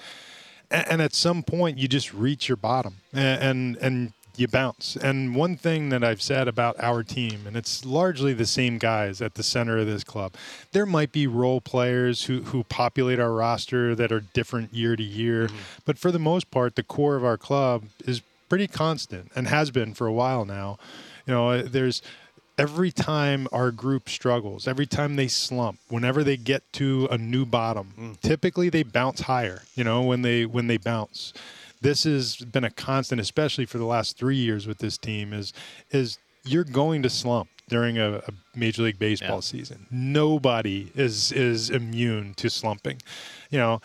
And, 0.70 0.88
and 0.88 1.02
at 1.02 1.14
some 1.14 1.42
point, 1.42 1.78
you 1.78 1.86
just 1.88 2.12
reach 2.12 2.48
your 2.48 2.56
bottom 2.56 2.96
and, 3.12 3.42
and, 3.42 3.76
and 3.76 4.12
you 4.38 4.48
bounce. 4.48 4.96
And 4.96 5.34
one 5.34 5.56
thing 5.56 5.88
that 5.90 6.04
I've 6.04 6.22
said 6.22 6.48
about 6.48 6.76
our 6.78 7.02
team, 7.02 7.46
and 7.46 7.56
it's 7.56 7.84
largely 7.84 8.32
the 8.32 8.46
same 8.46 8.78
guys 8.78 9.20
at 9.20 9.34
the 9.34 9.42
center 9.42 9.78
of 9.78 9.86
this 9.86 10.04
club, 10.04 10.34
there 10.72 10.86
might 10.86 11.12
be 11.12 11.26
role 11.26 11.60
players 11.60 12.24
who, 12.24 12.42
who 12.42 12.64
populate 12.64 13.18
our 13.18 13.32
roster 13.32 13.94
that 13.94 14.12
are 14.12 14.20
different 14.20 14.72
year 14.72 14.96
to 14.96 15.02
year. 15.02 15.46
Mm-hmm. 15.46 15.56
But 15.84 15.98
for 15.98 16.10
the 16.10 16.18
most 16.18 16.50
part, 16.50 16.76
the 16.76 16.82
core 16.82 17.16
of 17.16 17.24
our 17.24 17.36
club 17.36 17.84
is 18.04 18.22
pretty 18.48 18.68
constant 18.68 19.30
and 19.34 19.48
has 19.48 19.70
been 19.70 19.94
for 19.94 20.06
a 20.06 20.12
while 20.12 20.44
now. 20.44 20.78
You 21.26 21.34
know, 21.34 21.50
uh, 21.50 21.62
there's 21.66 22.02
every 22.58 22.90
time 22.90 23.48
our 23.52 23.70
group 23.70 24.08
struggles, 24.08 24.66
every 24.66 24.86
time 24.86 25.16
they 25.16 25.28
slump, 25.28 25.78
whenever 25.88 26.24
they 26.24 26.36
get 26.36 26.62
to 26.74 27.08
a 27.10 27.18
new 27.18 27.44
bottom, 27.44 27.92
mm. 27.98 28.20
typically 28.20 28.68
they 28.68 28.82
bounce 28.82 29.22
higher, 29.22 29.62
you 29.74 29.84
know, 29.84 30.02
when 30.02 30.22
they 30.22 30.46
when 30.46 30.66
they 30.66 30.76
bounce 30.76 31.32
this 31.86 32.04
has 32.04 32.36
been 32.36 32.64
a 32.64 32.70
constant, 32.70 33.20
especially 33.20 33.66
for 33.66 33.78
the 33.78 33.86
last 33.86 34.18
three 34.18 34.36
years 34.36 34.66
with 34.66 34.78
this 34.78 34.98
team, 34.98 35.32
is 35.32 35.52
is 35.90 36.18
you're 36.44 36.64
going 36.82 37.02
to 37.02 37.10
slump. 37.10 37.48
during 37.68 37.98
a, 37.98 38.18
a 38.18 38.32
major 38.54 38.82
league 38.84 38.98
baseball 38.98 39.38
Yeah. 39.38 39.40
season. 39.40 39.86
Nobody 39.90 40.92
is 40.94 41.32
is 41.32 41.68
immune 41.70 42.34
to 42.34 42.48
slumping. 42.48 42.98
You 43.50 43.58
know, 43.58 43.80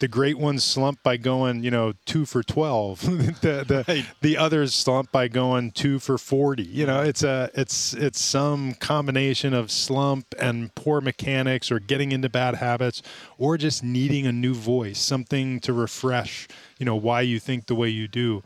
the 0.00 0.08
great 0.08 0.38
ones 0.38 0.64
slump 0.64 1.02
by 1.02 1.16
going, 1.16 1.62
you 1.62 1.70
know, 1.70 1.92
two 2.06 2.26
for 2.26 2.42
twelve. 2.42 3.00
the 3.42 3.64
the, 3.66 4.06
the 4.20 4.36
others 4.36 4.74
slump 4.74 5.12
by 5.12 5.28
going 5.28 5.70
two 5.70 5.98
for 5.98 6.18
forty. 6.18 6.64
You 6.64 6.86
know, 6.86 7.02
it's 7.02 7.22
a 7.22 7.50
it's 7.54 7.92
it's 7.92 8.20
some 8.20 8.74
combination 8.74 9.54
of 9.54 9.70
slump 9.70 10.34
and 10.38 10.74
poor 10.74 11.00
mechanics, 11.00 11.70
or 11.70 11.78
getting 11.78 12.12
into 12.12 12.28
bad 12.28 12.56
habits, 12.56 13.02
or 13.38 13.56
just 13.56 13.84
needing 13.84 14.26
a 14.26 14.32
new 14.32 14.54
voice, 14.54 14.98
something 14.98 15.60
to 15.60 15.72
refresh. 15.72 16.48
You 16.78 16.86
know, 16.86 16.96
why 16.96 17.20
you 17.20 17.38
think 17.38 17.66
the 17.66 17.74
way 17.74 17.90
you 17.90 18.08
do 18.08 18.42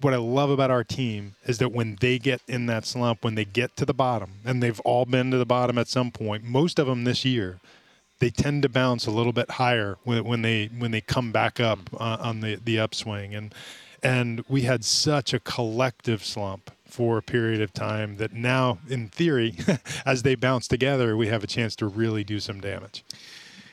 what 0.00 0.12
I 0.12 0.16
love 0.16 0.50
about 0.50 0.72
our 0.72 0.82
team 0.82 1.36
is 1.44 1.58
that 1.58 1.70
when 1.70 1.96
they 2.00 2.18
get 2.18 2.40
in 2.48 2.66
that 2.66 2.84
slump, 2.84 3.22
when 3.22 3.36
they 3.36 3.44
get 3.44 3.76
to 3.76 3.84
the 3.84 3.94
bottom, 3.94 4.32
and 4.44 4.60
they've 4.60 4.80
all 4.80 5.04
been 5.04 5.30
to 5.30 5.38
the 5.38 5.46
bottom 5.46 5.78
at 5.78 5.86
some 5.86 6.10
point, 6.10 6.42
most 6.42 6.80
of 6.80 6.88
them 6.88 7.04
this 7.04 7.24
year, 7.24 7.60
they 8.22 8.30
tend 8.30 8.62
to 8.62 8.68
bounce 8.68 9.04
a 9.04 9.10
little 9.10 9.32
bit 9.32 9.50
higher 9.50 9.98
when, 10.04 10.22
when 10.22 10.42
they 10.42 10.70
when 10.78 10.92
they 10.92 11.00
come 11.00 11.32
back 11.32 11.58
up 11.58 11.80
uh, 11.94 12.18
on 12.20 12.38
the 12.38 12.54
the 12.54 12.78
upswing, 12.78 13.34
and 13.34 13.52
and 14.00 14.44
we 14.48 14.62
had 14.62 14.84
such 14.84 15.34
a 15.34 15.40
collective 15.40 16.24
slump 16.24 16.70
for 16.86 17.18
a 17.18 17.22
period 17.22 17.60
of 17.60 17.72
time 17.72 18.18
that 18.18 18.32
now, 18.32 18.78
in 18.88 19.08
theory, 19.08 19.56
as 20.06 20.22
they 20.22 20.36
bounce 20.36 20.68
together, 20.68 21.16
we 21.16 21.26
have 21.26 21.42
a 21.42 21.48
chance 21.48 21.74
to 21.74 21.86
really 21.88 22.22
do 22.22 22.38
some 22.38 22.60
damage. 22.60 23.04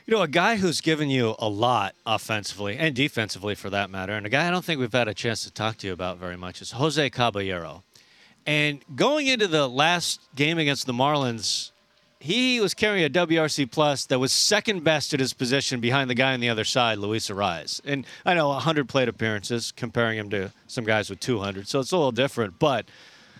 You 0.04 0.16
know, 0.16 0.22
a 0.22 0.28
guy 0.28 0.56
who's 0.56 0.80
given 0.80 1.10
you 1.10 1.36
a 1.38 1.48
lot 1.48 1.94
offensively 2.04 2.76
and 2.76 2.92
defensively 2.92 3.54
for 3.54 3.70
that 3.70 3.88
matter, 3.88 4.14
and 4.14 4.26
a 4.26 4.28
guy 4.28 4.48
I 4.48 4.50
don't 4.50 4.64
think 4.64 4.80
we've 4.80 4.92
had 4.92 5.06
a 5.06 5.14
chance 5.14 5.44
to 5.44 5.52
talk 5.52 5.76
to 5.76 5.86
you 5.86 5.92
about 5.92 6.18
very 6.18 6.36
much 6.36 6.60
is 6.60 6.72
Jose 6.72 7.08
Caballero. 7.10 7.84
And 8.44 8.80
going 8.96 9.28
into 9.28 9.46
the 9.46 9.68
last 9.68 10.20
game 10.34 10.58
against 10.58 10.86
the 10.86 10.92
Marlins, 10.92 11.70
he 12.20 12.60
was 12.60 12.74
carrying 12.74 13.04
a 13.04 13.08
WRC 13.08 13.70
plus 13.70 14.04
that 14.06 14.18
was 14.18 14.30
second 14.32 14.84
best 14.84 15.14
at 15.14 15.20
his 15.20 15.32
position 15.32 15.80
behind 15.80 16.10
the 16.10 16.14
guy 16.14 16.34
on 16.34 16.40
the 16.40 16.50
other 16.50 16.64
side, 16.64 16.98
Luis 16.98 17.30
Arraez. 17.30 17.80
And 17.84 18.06
I 18.26 18.34
know 18.34 18.48
100 18.50 18.88
plate 18.88 19.08
appearances, 19.08 19.72
comparing 19.72 20.18
him 20.18 20.28
to 20.30 20.52
some 20.66 20.84
guys 20.84 21.08
with 21.08 21.18
200, 21.20 21.66
so 21.66 21.80
it's 21.80 21.92
a 21.92 21.96
little 21.96 22.12
different. 22.12 22.58
But 22.58 22.86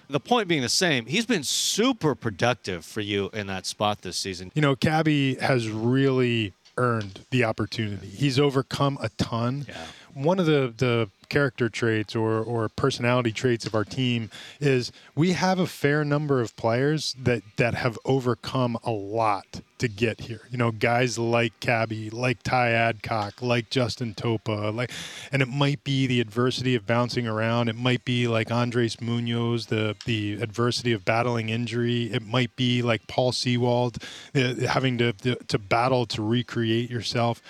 the 0.09 0.19
point 0.19 0.49
being 0.49 0.63
the 0.63 0.69
same, 0.71 1.07
he's 1.07 1.27
been 1.27 1.45
super 1.45 2.15
productive 2.15 2.85
for 2.85 3.03
you 3.03 3.29
in 3.35 3.47
that 3.49 3.67
spot 3.67 4.01
this 4.01 4.17
season. 4.17 4.51
you 4.55 4.63
know, 4.63 4.75
Cabby 4.75 5.35
has 5.37 5.69
really 5.69 6.55
earned 6.79 7.21
the 7.31 7.45
opportunity. 7.45 8.09
He's 8.09 8.39
overcome 8.39 8.99
a 9.03 9.11
ton. 9.11 9.67
Yeah. 9.69 9.85
One 10.15 10.41
of 10.41 10.47
the, 10.47 10.73
the 10.77 11.11
character 11.31 11.71
traits 11.71 12.15
or, 12.15 12.43
or 12.43 12.69
personality 12.69 13.33
traits 13.33 13.65
of 13.65 13.75
our 13.75 13.85
team 13.85 14.31
is 14.61 14.93
we 15.15 15.33
have 15.33 15.59
a 15.59 15.67
fair 15.67 16.05
number 16.05 16.41
of 16.43 16.55
players 16.57 17.17
that, 17.19 17.43
that 17.57 17.75
have 17.75 17.99
overcome 18.05 18.77
a 18.85 18.91
lot 18.91 19.63
to 19.81 19.89
get 19.89 20.21
here. 20.21 20.43
You 20.51 20.59
know, 20.59 20.71
guys 20.71 21.19
like 21.19 21.59
Cabby, 21.61 22.11
like 22.11 22.43
Ty 22.43 22.73
Adcock, 22.73 23.41
like 23.41 23.71
Justin 23.71 24.15
Topa, 24.15 24.75
like, 24.75 24.91
and 25.33 25.41
it 25.41 25.49
might 25.49 25.83
be 25.83 26.07
the 26.07 26.21
adversity 26.21 26.75
of 26.75 26.87
bouncing 26.87 27.27
around. 27.27 27.69
It 27.69 27.77
might 27.77 28.05
be 28.05 28.29
like 28.29 28.51
Andres 28.51 29.01
Munoz, 29.01 29.67
the 29.67 29.97
the 30.05 30.35
adversity 30.35 30.93
of 30.93 31.05
battling 31.05 31.49
injury. 31.49 32.13
It 32.13 32.23
might 32.23 32.55
be 32.57 32.83
like 32.83 33.07
Paul 33.07 33.33
Sewald, 33.33 33.99
uh, 34.35 34.55
having 34.67 34.99
to, 34.99 35.13
to 35.15 35.35
to 35.37 35.59
battle 35.59 36.07
to 36.07 36.23
recreate 36.23 36.91
yourself. 36.91 37.43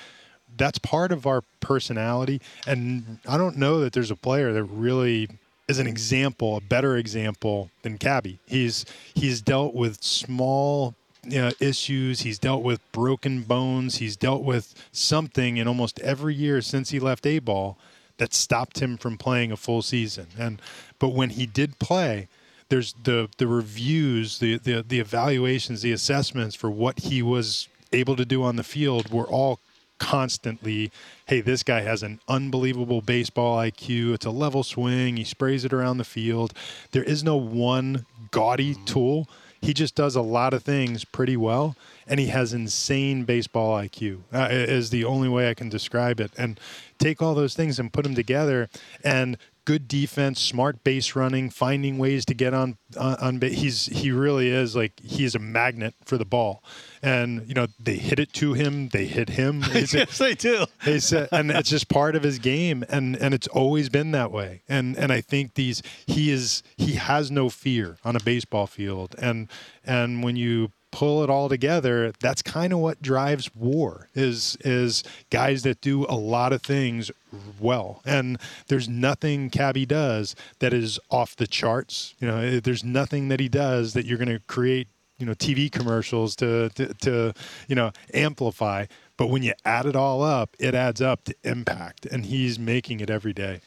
That's 0.60 0.78
part 0.78 1.10
of 1.10 1.26
our 1.26 1.42
personality, 1.60 2.42
and 2.66 3.18
I 3.26 3.38
don't 3.38 3.56
know 3.56 3.80
that 3.80 3.94
there's 3.94 4.10
a 4.10 4.16
player 4.16 4.52
that 4.52 4.64
really 4.64 5.26
is 5.68 5.78
an 5.78 5.86
example, 5.86 6.58
a 6.58 6.60
better 6.60 6.98
example 6.98 7.70
than 7.80 7.96
Cabby. 7.96 8.40
He's 8.46 8.84
he's 9.14 9.40
dealt 9.40 9.72
with 9.72 10.02
small 10.04 10.94
you 11.24 11.40
know, 11.40 11.52
issues. 11.60 12.20
He's 12.20 12.38
dealt 12.38 12.62
with 12.62 12.80
broken 12.92 13.40
bones. 13.42 13.96
He's 13.96 14.16
dealt 14.16 14.42
with 14.42 14.74
something 14.92 15.56
in 15.56 15.66
almost 15.66 15.98
every 16.00 16.34
year 16.34 16.60
since 16.60 16.90
he 16.90 17.00
left 17.00 17.24
A 17.24 17.38
ball 17.38 17.78
that 18.18 18.34
stopped 18.34 18.80
him 18.80 18.98
from 18.98 19.16
playing 19.16 19.52
a 19.52 19.56
full 19.56 19.80
season. 19.80 20.26
And 20.38 20.60
but 20.98 21.14
when 21.14 21.30
he 21.30 21.46
did 21.46 21.78
play, 21.78 22.28
there's 22.68 22.92
the 23.04 23.30
the 23.38 23.46
reviews, 23.46 24.40
the 24.40 24.58
the 24.58 24.84
the 24.86 25.00
evaluations, 25.00 25.80
the 25.80 25.92
assessments 25.92 26.54
for 26.54 26.70
what 26.70 26.98
he 27.00 27.22
was 27.22 27.66
able 27.94 28.14
to 28.16 28.26
do 28.26 28.42
on 28.42 28.56
the 28.56 28.62
field 28.62 29.10
were 29.10 29.26
all 29.26 29.58
constantly 30.00 30.90
hey 31.26 31.40
this 31.40 31.62
guy 31.62 31.82
has 31.82 32.02
an 32.02 32.18
unbelievable 32.26 33.02
baseball 33.02 33.58
IQ 33.58 34.14
it's 34.14 34.26
a 34.26 34.30
level 34.30 34.64
swing. 34.64 35.16
He 35.16 35.24
sprays 35.24 35.64
it 35.64 35.72
around 35.72 35.98
the 35.98 36.04
field. 36.04 36.52
There 36.90 37.04
is 37.04 37.22
no 37.22 37.36
one 37.36 38.06
gaudy 38.32 38.74
tool. 38.86 39.28
He 39.60 39.74
just 39.74 39.94
does 39.94 40.16
a 40.16 40.22
lot 40.22 40.54
of 40.54 40.64
things 40.64 41.04
pretty 41.04 41.36
well 41.36 41.76
and 42.06 42.18
he 42.18 42.26
has 42.26 42.52
insane 42.52 43.24
baseball 43.24 43.78
IQ 43.78 44.22
uh, 44.32 44.48
is 44.50 44.90
the 44.90 45.04
only 45.04 45.28
way 45.28 45.48
I 45.48 45.54
can 45.54 45.68
describe 45.68 46.18
it. 46.18 46.32
And 46.36 46.58
take 46.98 47.22
all 47.22 47.34
those 47.34 47.54
things 47.54 47.78
and 47.78 47.92
put 47.92 48.02
them 48.02 48.14
together 48.14 48.68
and 49.04 49.38
good 49.70 49.86
defense 49.86 50.40
smart 50.40 50.82
base 50.82 51.14
running 51.14 51.48
finding 51.48 51.96
ways 51.96 52.24
to 52.24 52.34
get 52.34 52.52
on 52.52 52.76
on, 52.98 53.14
on 53.16 53.40
he's 53.40 53.86
he 53.86 54.10
really 54.10 54.48
is 54.48 54.74
like 54.74 54.98
he 55.00 55.24
is 55.24 55.36
a 55.36 55.38
magnet 55.38 55.94
for 56.04 56.18
the 56.18 56.24
ball 56.24 56.64
and 57.02 57.46
you 57.46 57.54
know 57.54 57.68
they 57.78 57.94
hit 57.94 58.18
it 58.18 58.32
to 58.32 58.52
him 58.52 58.88
they 58.88 59.06
hit 59.06 59.28
him 59.28 59.62
yes, 59.72 60.18
they 60.18 60.34
do. 60.34 60.66
he 60.82 60.98
said, 61.00 61.28
and 61.32 61.50
it's 61.50 61.70
just 61.70 61.88
part 61.88 62.16
of 62.16 62.22
his 62.22 62.38
game, 62.38 62.84
and 62.88 63.16
and 63.16 63.34
it's 63.34 63.46
always 63.48 63.88
been 63.88 64.10
that 64.12 64.30
way. 64.30 64.62
And 64.68 64.96
and 64.96 65.12
I 65.12 65.20
think 65.20 65.54
these 65.54 65.82
he 66.06 66.30
is 66.30 66.62
he 66.76 66.94
has 66.94 67.30
no 67.30 67.48
fear 67.48 67.98
on 68.04 68.16
a 68.16 68.20
baseball 68.20 68.66
field, 68.66 69.14
and 69.18 69.48
and 69.84 70.22
when 70.22 70.36
you 70.36 70.72
pull 70.90 71.22
it 71.22 71.30
all 71.30 71.48
together, 71.48 72.12
that's 72.20 72.42
kind 72.42 72.72
of 72.72 72.78
what 72.78 73.02
drives 73.02 73.54
war 73.54 74.08
is 74.14 74.56
is 74.62 75.04
guys 75.30 75.62
that 75.62 75.80
do 75.80 76.04
a 76.08 76.16
lot 76.16 76.52
of 76.52 76.62
things 76.62 77.10
well. 77.58 78.02
And 78.04 78.38
there's 78.68 78.88
nothing 78.88 79.50
Cabby 79.50 79.86
does 79.86 80.34
that 80.58 80.72
is 80.72 80.98
off 81.10 81.36
the 81.36 81.46
charts. 81.46 82.14
You 82.18 82.28
know, 82.28 82.38
eh, 82.38 82.60
there's 82.62 82.84
nothing 82.84 83.28
that 83.28 83.40
he 83.40 83.48
does 83.48 83.92
that 83.94 84.06
you're 84.06 84.18
going 84.18 84.28
to 84.28 84.40
create 84.46 84.88
you 85.18 85.26
know 85.26 85.34
TV 85.34 85.70
commercials 85.70 86.34
to, 86.36 86.70
to 86.70 86.94
to 86.94 87.32
you 87.68 87.74
know 87.74 87.92
amplify. 88.12 88.86
But 89.16 89.28
when 89.28 89.42
you 89.42 89.52
add 89.64 89.84
it 89.86 89.94
all 89.94 90.22
up, 90.22 90.56
it 90.58 90.74
adds 90.74 91.02
up 91.02 91.24
to 91.24 91.34
impact, 91.44 92.06
and 92.06 92.24
he's 92.24 92.58
making 92.58 93.00
it 93.00 93.10
every 93.10 93.34
day. 93.34 93.60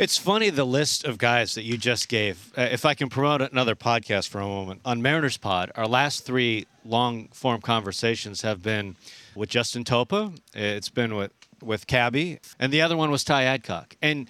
It's 0.00 0.16
funny 0.16 0.48
the 0.48 0.64
list 0.64 1.04
of 1.04 1.18
guys 1.18 1.54
that 1.56 1.64
you 1.64 1.76
just 1.76 2.08
gave. 2.08 2.54
Uh, 2.56 2.62
if 2.62 2.86
I 2.86 2.94
can 2.94 3.10
promote 3.10 3.42
another 3.42 3.74
podcast 3.74 4.28
for 4.28 4.40
a 4.40 4.46
moment 4.46 4.80
on 4.82 5.02
Mariners 5.02 5.36
Pod, 5.36 5.70
our 5.74 5.86
last 5.86 6.24
three 6.24 6.66
long 6.86 7.28
form 7.34 7.60
conversations 7.60 8.40
have 8.40 8.62
been 8.62 8.96
with 9.34 9.50
Justin 9.50 9.84
Topa. 9.84 10.34
It's 10.54 10.88
been 10.88 11.16
with 11.16 11.32
with 11.62 11.86
Cabby, 11.86 12.38
and 12.58 12.72
the 12.72 12.80
other 12.80 12.96
one 12.96 13.10
was 13.10 13.24
Ty 13.24 13.42
Adcock. 13.42 13.94
And 14.00 14.26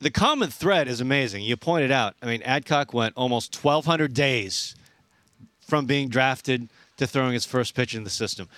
the 0.00 0.10
common 0.10 0.50
thread 0.50 0.88
is 0.88 1.00
amazing. 1.00 1.44
You 1.44 1.56
pointed 1.56 1.92
out. 1.92 2.16
I 2.20 2.26
mean, 2.26 2.42
Adcock 2.42 2.92
went 2.92 3.14
almost 3.16 3.54
1,200 3.64 4.14
days 4.14 4.74
from 5.60 5.86
being 5.86 6.08
drafted 6.08 6.68
to 6.96 7.06
throwing 7.06 7.34
his 7.34 7.44
first 7.44 7.76
pitch 7.76 7.94
in 7.94 8.02
the 8.02 8.10
system. 8.10 8.48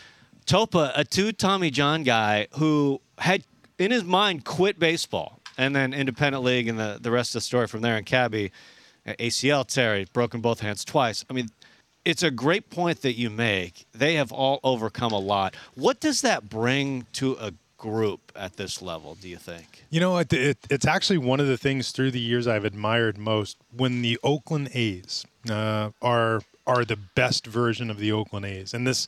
Topa, 0.46 0.92
a 0.94 1.04
two 1.04 1.32
Tommy 1.32 1.70
John 1.70 2.02
guy 2.02 2.46
who 2.52 3.02
had 3.18 3.44
in 3.78 3.90
his 3.90 4.04
mind 4.04 4.46
quit 4.46 4.78
baseball 4.78 5.35
and 5.56 5.74
then 5.74 5.92
independent 5.92 6.44
league 6.44 6.68
and 6.68 6.78
the, 6.78 6.98
the 7.00 7.10
rest 7.10 7.30
of 7.30 7.40
the 7.40 7.44
story 7.44 7.66
from 7.66 7.80
there. 7.80 7.96
And 7.96 8.06
Cabby, 8.06 8.52
ACL 9.06 9.66
Terry, 9.66 10.06
broken 10.12 10.40
both 10.40 10.60
hands 10.60 10.84
twice. 10.84 11.24
I 11.30 11.32
mean, 11.32 11.48
it's 12.04 12.22
a 12.22 12.30
great 12.30 12.70
point 12.70 13.02
that 13.02 13.14
you 13.14 13.30
make. 13.30 13.86
They 13.92 14.14
have 14.14 14.32
all 14.32 14.60
overcome 14.62 15.12
a 15.12 15.18
lot. 15.18 15.56
What 15.74 16.00
does 16.00 16.20
that 16.22 16.48
bring 16.48 17.06
to 17.14 17.36
a 17.40 17.52
group 17.76 18.32
at 18.34 18.56
this 18.56 18.80
level, 18.80 19.14
do 19.14 19.28
you 19.28 19.36
think? 19.36 19.84
You 19.90 20.00
know, 20.00 20.18
it, 20.18 20.32
it, 20.32 20.58
it's 20.70 20.86
actually 20.86 21.18
one 21.18 21.40
of 21.40 21.46
the 21.46 21.56
things 21.56 21.90
through 21.92 22.10
the 22.12 22.20
years 22.20 22.46
I've 22.46 22.64
admired 22.64 23.18
most. 23.18 23.56
When 23.74 24.02
the 24.02 24.18
Oakland 24.22 24.70
A's 24.74 25.24
uh, 25.50 25.90
are 26.00 26.40
are 26.66 26.84
the 26.84 26.96
best 26.96 27.46
version 27.46 27.90
of 27.90 27.98
the 27.98 28.10
Oakland 28.10 28.46
A's, 28.46 28.74
and 28.74 28.86
this 28.86 29.06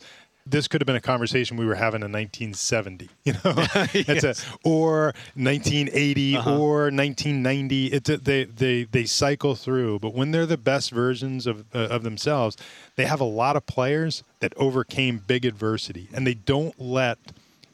this 0.51 0.69
could 0.69 0.81
have 0.81 0.87
been 0.87 0.97
a 0.97 1.01
conversation 1.01 1.57
we 1.57 1.67
were 1.67 1.75
having 1.75 2.03
in 2.03 2.13
1970, 2.13 3.09
you 3.25 3.33
know, 3.33 3.39
it's 3.95 4.25
a, 4.25 4.35
or 4.65 5.15
1980 5.35 6.37
or 6.37 6.91
1990. 6.91 7.87
It's 7.87 8.11
a, 8.11 8.17
they 8.17 8.45
they 8.45 8.85
they 8.85 9.05
cycle 9.05 9.55
through, 9.55 9.99
but 9.99 10.15
when 10.15 10.31
they're 10.31 10.47
the 10.47 10.57
best 10.57 10.91
versions 10.91 11.47
of 11.47 11.65
uh, 11.75 11.79
of 11.89 12.03
themselves, 12.03 12.57
they 12.97 13.05
have 13.05 13.21
a 13.21 13.25
lot 13.25 13.57
of 13.57 13.67
players 13.67 14.23
that 14.41 14.53
overcame 14.57 15.19
big 15.19 15.45
adversity, 15.45 16.09
and 16.13 16.27
they 16.27 16.35
don't 16.35 16.81
let 16.81 17.19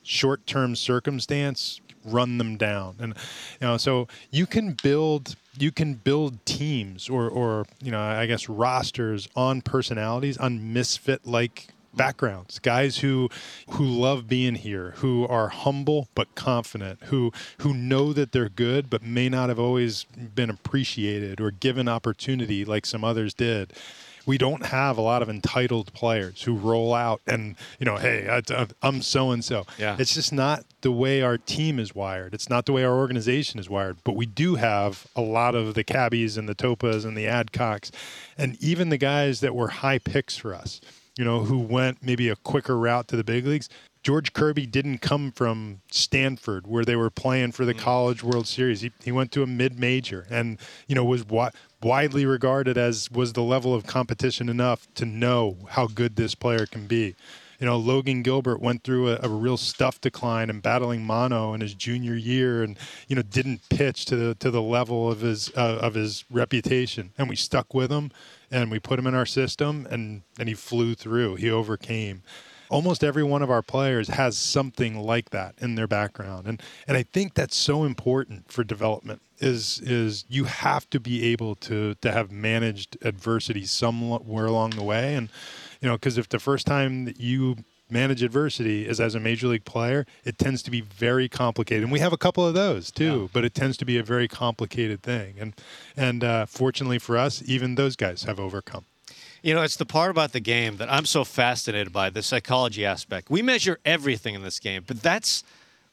short-term 0.02 0.76
circumstance 0.76 1.80
run 2.04 2.38
them 2.38 2.56
down. 2.56 2.96
And 2.98 3.14
you 3.60 3.66
know 3.66 3.76
so 3.76 4.08
you 4.30 4.46
can 4.46 4.76
build 4.82 5.36
you 5.58 5.72
can 5.72 5.94
build 5.94 6.44
teams 6.44 7.08
or 7.08 7.28
or 7.28 7.64
you 7.80 7.90
know 7.90 8.00
i 8.00 8.26
guess 8.26 8.48
rosters 8.48 9.28
on 9.36 9.62
personalities 9.62 10.36
on 10.36 10.72
misfit 10.72 11.24
like 11.26 11.68
backgrounds 11.96 12.58
guys 12.58 12.98
who 12.98 13.28
who 13.70 13.84
love 13.84 14.28
being 14.28 14.54
here 14.54 14.92
who 14.96 15.26
are 15.26 15.48
humble 15.48 16.08
but 16.14 16.34
confident 16.34 17.02
who 17.04 17.32
who 17.58 17.72
know 17.74 18.12
that 18.12 18.32
they're 18.32 18.48
good 18.48 18.90
but 18.90 19.02
may 19.02 19.28
not 19.28 19.48
have 19.48 19.58
always 19.58 20.04
been 20.34 20.50
appreciated 20.50 21.40
or 21.40 21.50
given 21.50 21.88
opportunity 21.88 22.64
like 22.64 22.86
some 22.86 23.04
others 23.04 23.34
did 23.34 23.72
we 24.26 24.38
don't 24.38 24.66
have 24.66 24.96
a 24.96 25.00
lot 25.00 25.22
of 25.22 25.28
entitled 25.28 25.92
players 25.92 26.42
who 26.42 26.54
roll 26.54 26.94
out 26.94 27.20
and 27.26 27.56
you 27.78 27.86
know, 27.86 27.96
hey, 27.96 28.28
I, 28.28 28.66
I'm 28.82 29.02
so 29.02 29.30
and 29.30 29.44
so. 29.44 29.66
Yeah. 29.78 29.96
It's 29.98 30.14
just 30.14 30.32
not 30.32 30.64
the 30.80 30.92
way 30.92 31.22
our 31.22 31.38
team 31.38 31.78
is 31.78 31.94
wired. 31.94 32.34
It's 32.34 32.48
not 32.48 32.66
the 32.66 32.72
way 32.72 32.84
our 32.84 32.96
organization 32.96 33.60
is 33.60 33.68
wired. 33.68 33.98
But 34.04 34.16
we 34.16 34.26
do 34.26 34.56
have 34.56 35.06
a 35.14 35.20
lot 35.20 35.54
of 35.54 35.74
the 35.74 35.84
cabbies 35.84 36.36
and 36.36 36.48
the 36.48 36.54
topas 36.54 37.04
and 37.04 37.16
the 37.16 37.26
adcocks, 37.26 37.90
and 38.38 38.56
even 38.62 38.88
the 38.88 38.98
guys 38.98 39.40
that 39.40 39.54
were 39.54 39.68
high 39.68 39.98
picks 39.98 40.36
for 40.36 40.54
us. 40.54 40.80
You 41.16 41.24
know, 41.24 41.40
who 41.40 41.58
went 41.58 42.02
maybe 42.02 42.28
a 42.28 42.36
quicker 42.36 42.76
route 42.76 43.08
to 43.08 43.16
the 43.16 43.24
big 43.24 43.46
leagues. 43.46 43.68
George 44.02 44.34
Kirby 44.34 44.66
didn't 44.66 44.98
come 44.98 45.32
from 45.32 45.80
Stanford 45.90 46.66
where 46.66 46.84
they 46.84 46.94
were 46.94 47.08
playing 47.08 47.52
for 47.52 47.64
the 47.64 47.72
College 47.72 48.22
World 48.22 48.46
Series. 48.46 48.82
He, 48.82 48.92
he 49.02 49.10
went 49.10 49.32
to 49.32 49.42
a 49.42 49.46
mid-major 49.46 50.26
and 50.28 50.58
you 50.86 50.94
know 50.94 51.04
was 51.04 51.24
wi- 51.24 51.52
widely 51.82 52.26
regarded 52.26 52.76
as 52.76 53.10
was 53.10 53.32
the 53.32 53.42
level 53.42 53.74
of 53.74 53.86
competition 53.86 54.50
enough 54.50 54.86
to 54.96 55.06
know 55.06 55.56
how 55.70 55.86
good 55.86 56.16
this 56.16 56.34
player 56.34 56.66
can 56.66 56.86
be. 56.86 57.14
You 57.60 57.66
know, 57.66 57.76
Logan 57.78 58.22
Gilbert 58.22 58.60
went 58.60 58.82
through 58.82 59.08
a, 59.08 59.20
a 59.22 59.28
real 59.28 59.56
stuff 59.56 60.00
decline 60.00 60.50
and 60.50 60.60
battling 60.60 61.04
mono 61.04 61.54
in 61.54 61.60
his 61.60 61.72
junior 61.72 62.14
year, 62.14 62.62
and 62.62 62.76
you 63.08 63.16
know 63.16 63.22
didn't 63.22 63.68
pitch 63.70 64.04
to 64.06 64.16
the 64.16 64.34
to 64.34 64.50
the 64.50 64.60
level 64.60 65.10
of 65.10 65.20
his 65.20 65.50
uh, 65.56 65.78
of 65.80 65.94
his 65.94 66.24
reputation. 66.30 67.12
And 67.16 67.28
we 67.28 67.36
stuck 67.36 67.72
with 67.72 67.90
him, 67.90 68.10
and 68.54 68.70
we 68.70 68.78
put 68.78 68.98
him 68.98 69.06
in 69.06 69.14
our 69.14 69.26
system, 69.26 69.86
and 69.90 70.22
and 70.38 70.48
he 70.48 70.54
flew 70.54 70.94
through. 70.94 71.34
He 71.34 71.50
overcame. 71.50 72.22
Almost 72.70 73.04
every 73.04 73.22
one 73.22 73.42
of 73.42 73.50
our 73.50 73.62
players 73.62 74.08
has 74.08 74.38
something 74.38 74.98
like 74.98 75.30
that 75.30 75.54
in 75.58 75.74
their 75.74 75.88
background. 75.88 76.46
And 76.46 76.62
and 76.86 76.96
I 76.96 77.02
think 77.02 77.34
that's 77.34 77.56
so 77.56 77.84
important 77.84 78.50
for 78.50 78.64
development 78.64 79.20
is 79.38 79.80
is 79.80 80.24
you 80.28 80.44
have 80.44 80.88
to 80.90 81.00
be 81.00 81.24
able 81.32 81.56
to 81.56 81.94
to 81.96 82.12
have 82.12 82.30
managed 82.30 82.96
adversity 83.02 83.64
somewhere 83.66 84.46
along 84.46 84.70
the 84.70 84.84
way. 84.84 85.14
And 85.14 85.28
you 85.80 85.88
know 85.88 85.96
because 85.96 86.16
if 86.16 86.28
the 86.28 86.38
first 86.38 86.66
time 86.66 87.04
that 87.04 87.20
you 87.20 87.56
manage 87.90 88.22
adversity 88.22 88.86
is 88.88 88.98
as 89.00 89.14
a 89.14 89.20
major 89.20 89.46
league 89.46 89.64
player 89.64 90.06
it 90.24 90.38
tends 90.38 90.62
to 90.62 90.70
be 90.70 90.80
very 90.80 91.28
complicated 91.28 91.82
and 91.82 91.92
we 91.92 92.00
have 92.00 92.12
a 92.12 92.16
couple 92.16 92.44
of 92.46 92.54
those 92.54 92.90
too 92.90 93.22
Yeah. 93.22 93.28
but 93.32 93.44
it 93.44 93.54
tends 93.54 93.76
to 93.78 93.84
be 93.84 93.98
a 93.98 94.02
very 94.02 94.26
complicated 94.26 95.02
thing 95.02 95.34
and 95.38 95.54
and 95.96 96.24
uh, 96.24 96.46
fortunately 96.46 96.98
for 96.98 97.16
us 97.18 97.42
even 97.46 97.74
those 97.74 97.94
guys 97.96 98.22
have 98.24 98.40
overcome 98.40 98.84
You 99.42 99.52
know, 99.54 99.62
it's 99.62 99.76
the 99.76 99.84
part 99.84 100.10
about 100.10 100.32
the 100.32 100.40
game 100.40 100.78
that 100.78 100.90
I'm 100.90 101.04
so 101.04 101.22
fascinated 101.24 101.92
by 101.92 102.08
the 102.08 102.22
psychology 102.22 102.86
aspect. 102.86 103.28
We 103.28 103.42
measure 103.42 103.78
everything 103.84 104.34
in 104.34 104.42
this 104.42 104.58
game, 104.58 104.82
but 104.86 105.02
that's 105.02 105.44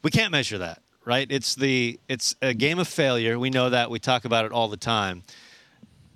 we 0.04 0.10
can't 0.10 0.32
measure 0.32 0.58
that, 0.60 0.80
right? 1.04 1.28
It's 1.30 1.56
the 1.56 2.00
it's 2.08 2.34
a 2.42 2.54
game 2.54 2.80
of 2.80 2.88
failure. 2.88 3.38
We 3.38 3.50
know 3.50 3.70
that. 3.70 3.90
We 3.92 4.00
talk 4.00 4.24
about 4.24 4.46
it 4.46 4.54
all 4.54 4.70
the 4.70 4.78
time. 4.78 5.24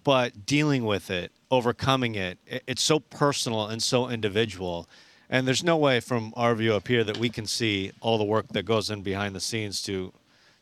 But 0.05 0.45
dealing 0.45 0.85
with 0.85 1.09
it, 1.09 1.31
overcoming 1.49 2.15
it, 2.15 2.37
it's 2.67 2.81
so 2.81 2.99
personal 2.99 3.67
and 3.67 3.83
so 3.83 4.07
individual. 4.09 4.87
And 5.29 5.47
there's 5.47 5.63
no 5.63 5.75
way 5.77 5.99
from 5.99 6.33
our 6.35 6.53
view 6.55 6.73
up 6.75 6.87
here 6.87 7.03
that 7.03 7.17
we 7.17 7.29
can 7.29 7.45
see 7.47 7.91
all 8.01 8.17
the 8.17 8.23
work 8.23 8.49
that 8.49 8.63
goes 8.63 8.89
in 8.89 9.01
behind 9.01 9.35
the 9.35 9.39
scenes 9.39 9.81
to 9.83 10.13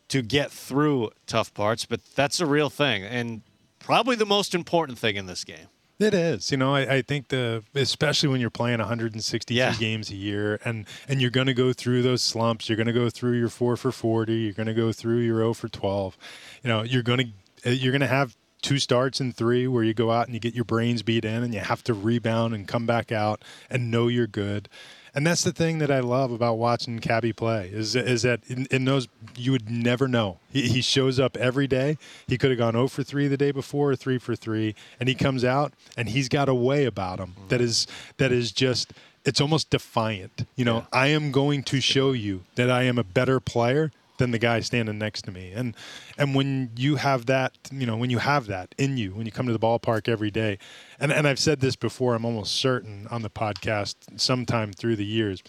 to 0.08 0.20
get 0.20 0.50
through 0.50 1.10
tough 1.26 1.52
parts, 1.54 1.86
but 1.86 2.00
that's 2.14 2.38
a 2.40 2.46
real 2.46 2.68
thing 2.68 3.02
and 3.04 3.40
probably 3.78 4.14
the 4.16 4.26
most 4.26 4.54
important 4.54 4.98
thing 4.98 5.16
in 5.16 5.24
this 5.26 5.44
game. 5.44 5.68
It 5.98 6.12
is. 6.12 6.50
You 6.50 6.56
know, 6.58 6.74
I, 6.74 6.96
I 6.96 7.02
think 7.02 7.28
the 7.28 7.62
especially 7.74 8.28
when 8.28 8.40
you're 8.40 8.50
playing 8.50 8.78
162 8.80 9.54
Yeah. 9.54 9.74
games 9.76 10.10
a 10.10 10.16
year, 10.16 10.58
and 10.64 10.86
and 11.08 11.20
you're 11.20 11.30
going 11.30 11.46
to 11.46 11.54
go 11.54 11.72
through 11.72 12.02
those 12.02 12.22
slumps. 12.22 12.68
You're 12.68 12.76
going 12.76 12.88
to 12.88 12.92
go 12.92 13.08
through 13.08 13.38
your 13.38 13.48
four 13.48 13.76
for 13.76 13.92
40. 13.92 14.34
You're 14.34 14.52
going 14.52 14.66
to 14.66 14.74
go 14.74 14.90
through 14.92 15.18
your 15.18 15.38
0 15.38 15.54
for 15.54 15.68
12. 15.68 16.16
You 16.64 16.68
know, 16.68 16.82
you're 16.82 17.02
going 17.04 17.32
to 17.62 17.74
you're 17.74 17.92
going 17.92 18.00
to 18.00 18.06
have 18.08 18.36
two 18.64 18.78
starts 18.78 19.20
in 19.20 19.32
three 19.32 19.68
where 19.68 19.84
you 19.84 19.94
go 19.94 20.10
out 20.10 20.26
and 20.26 20.34
you 20.34 20.40
get 20.40 20.54
your 20.54 20.64
brains 20.64 21.02
beat 21.02 21.24
in, 21.24 21.44
and 21.44 21.54
you 21.54 21.60
have 21.60 21.84
to 21.84 21.94
rebound 21.94 22.54
and 22.54 22.66
come 22.66 22.86
back 22.86 23.12
out 23.12 23.44
and 23.70 23.90
know 23.90 24.08
you're 24.08 24.26
good. 24.26 24.68
And 25.14 25.24
that's 25.24 25.44
the 25.44 25.52
thing 25.52 25.78
that 25.78 25.92
I 25.92 26.00
love 26.00 26.32
about 26.32 26.54
watching 26.54 26.98
Cabby 26.98 27.32
play 27.32 27.70
is 27.72 27.94
is 27.94 28.22
that 28.22 28.40
in, 28.48 28.66
in 28.72 28.84
those 28.84 29.06
you 29.36 29.52
would 29.52 29.70
never 29.70 30.08
know. 30.08 30.38
He, 30.50 30.62
he 30.68 30.80
shows 30.80 31.20
up 31.20 31.36
every 31.36 31.68
day. 31.68 31.98
He 32.26 32.36
could 32.36 32.50
have 32.50 32.58
gone 32.58 32.72
0 32.72 32.88
for 32.88 33.04
3 33.04 33.28
the 33.28 33.36
day 33.36 33.52
before 33.52 33.92
or 33.92 33.96
3 33.96 34.18
for 34.18 34.34
3 34.34 34.74
and 34.98 35.08
he 35.08 35.14
comes 35.14 35.44
out 35.44 35.72
and 35.96 36.08
he's 36.08 36.28
got 36.28 36.48
a 36.48 36.54
way 36.54 36.84
about 36.84 37.20
him 37.20 37.34
that 37.48 37.60
is 37.60 37.86
that 38.16 38.32
is 38.32 38.50
just 38.50 38.92
it's 39.24 39.40
almost 39.40 39.70
defiant. 39.70 40.46
You 40.56 40.64
know, 40.64 40.86
I 40.92 41.08
am 41.08 41.30
going 41.30 41.62
to 41.64 41.80
show 41.80 42.12
you 42.12 42.42
that 42.56 42.70
I 42.70 42.82
am 42.82 42.98
a 42.98 43.04
better 43.04 43.40
player 43.40 43.90
than 44.18 44.30
the 44.30 44.38
guy 44.38 44.60
standing 44.60 44.98
next 44.98 45.22
to 45.22 45.32
me. 45.32 45.52
And 45.52 45.76
and 46.16 46.34
when 46.34 46.70
you 46.76 46.96
have 46.96 47.26
that, 47.26 47.52
you 47.72 47.86
know, 47.86 47.96
when 47.96 48.10
you 48.10 48.18
have 48.18 48.46
that 48.46 48.74
in 48.78 48.96
you, 48.96 49.12
when 49.12 49.26
you 49.26 49.32
come 49.32 49.46
to 49.46 49.52
the 49.52 49.58
ballpark 49.58 50.08
every 50.08 50.30
day, 50.30 50.58
and, 50.98 51.12
and 51.12 51.26
I've 51.26 51.38
said 51.38 51.60
this 51.60 51.76
before, 51.76 52.14
I'm 52.14 52.24
almost 52.24 52.54
certain 52.54 53.06
on 53.10 53.22
the 53.22 53.30
podcast 53.30 53.96
sometime 54.20 54.72
through 54.72 54.96
the 54.96 55.04
years. 55.04 55.42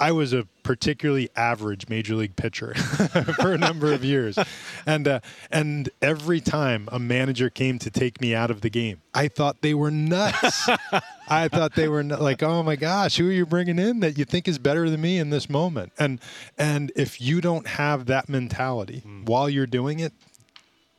I 0.00 0.12
was 0.12 0.32
a 0.32 0.46
particularly 0.62 1.30
average 1.36 1.88
major 1.88 2.14
league 2.14 2.36
pitcher 2.36 2.74
for 3.40 3.52
a 3.52 3.58
number 3.58 3.92
of 3.92 4.04
years, 4.04 4.38
and 4.86 5.06
uh, 5.06 5.20
and 5.50 5.90
every 6.00 6.40
time 6.40 6.88
a 6.90 6.98
manager 6.98 7.50
came 7.50 7.78
to 7.80 7.90
take 7.90 8.20
me 8.20 8.34
out 8.34 8.50
of 8.50 8.62
the 8.62 8.70
game, 8.70 9.02
I 9.14 9.28
thought 9.28 9.60
they 9.60 9.74
were 9.74 9.90
nuts. 9.90 10.68
I 11.28 11.48
thought 11.48 11.74
they 11.74 11.88
were 11.88 12.02
like, 12.02 12.42
oh 12.42 12.62
my 12.62 12.76
gosh, 12.76 13.16
who 13.16 13.28
are 13.28 13.32
you 13.32 13.46
bringing 13.46 13.78
in 13.78 14.00
that 14.00 14.18
you 14.18 14.24
think 14.24 14.48
is 14.48 14.58
better 14.58 14.90
than 14.90 15.00
me 15.00 15.18
in 15.18 15.30
this 15.30 15.48
moment? 15.48 15.92
And 15.98 16.20
and 16.58 16.90
if 16.96 17.20
you 17.20 17.40
don't 17.40 17.66
have 17.66 18.06
that 18.06 18.28
mentality 18.28 19.02
while 19.24 19.48
you're 19.48 19.66
doing 19.66 20.00
it, 20.00 20.12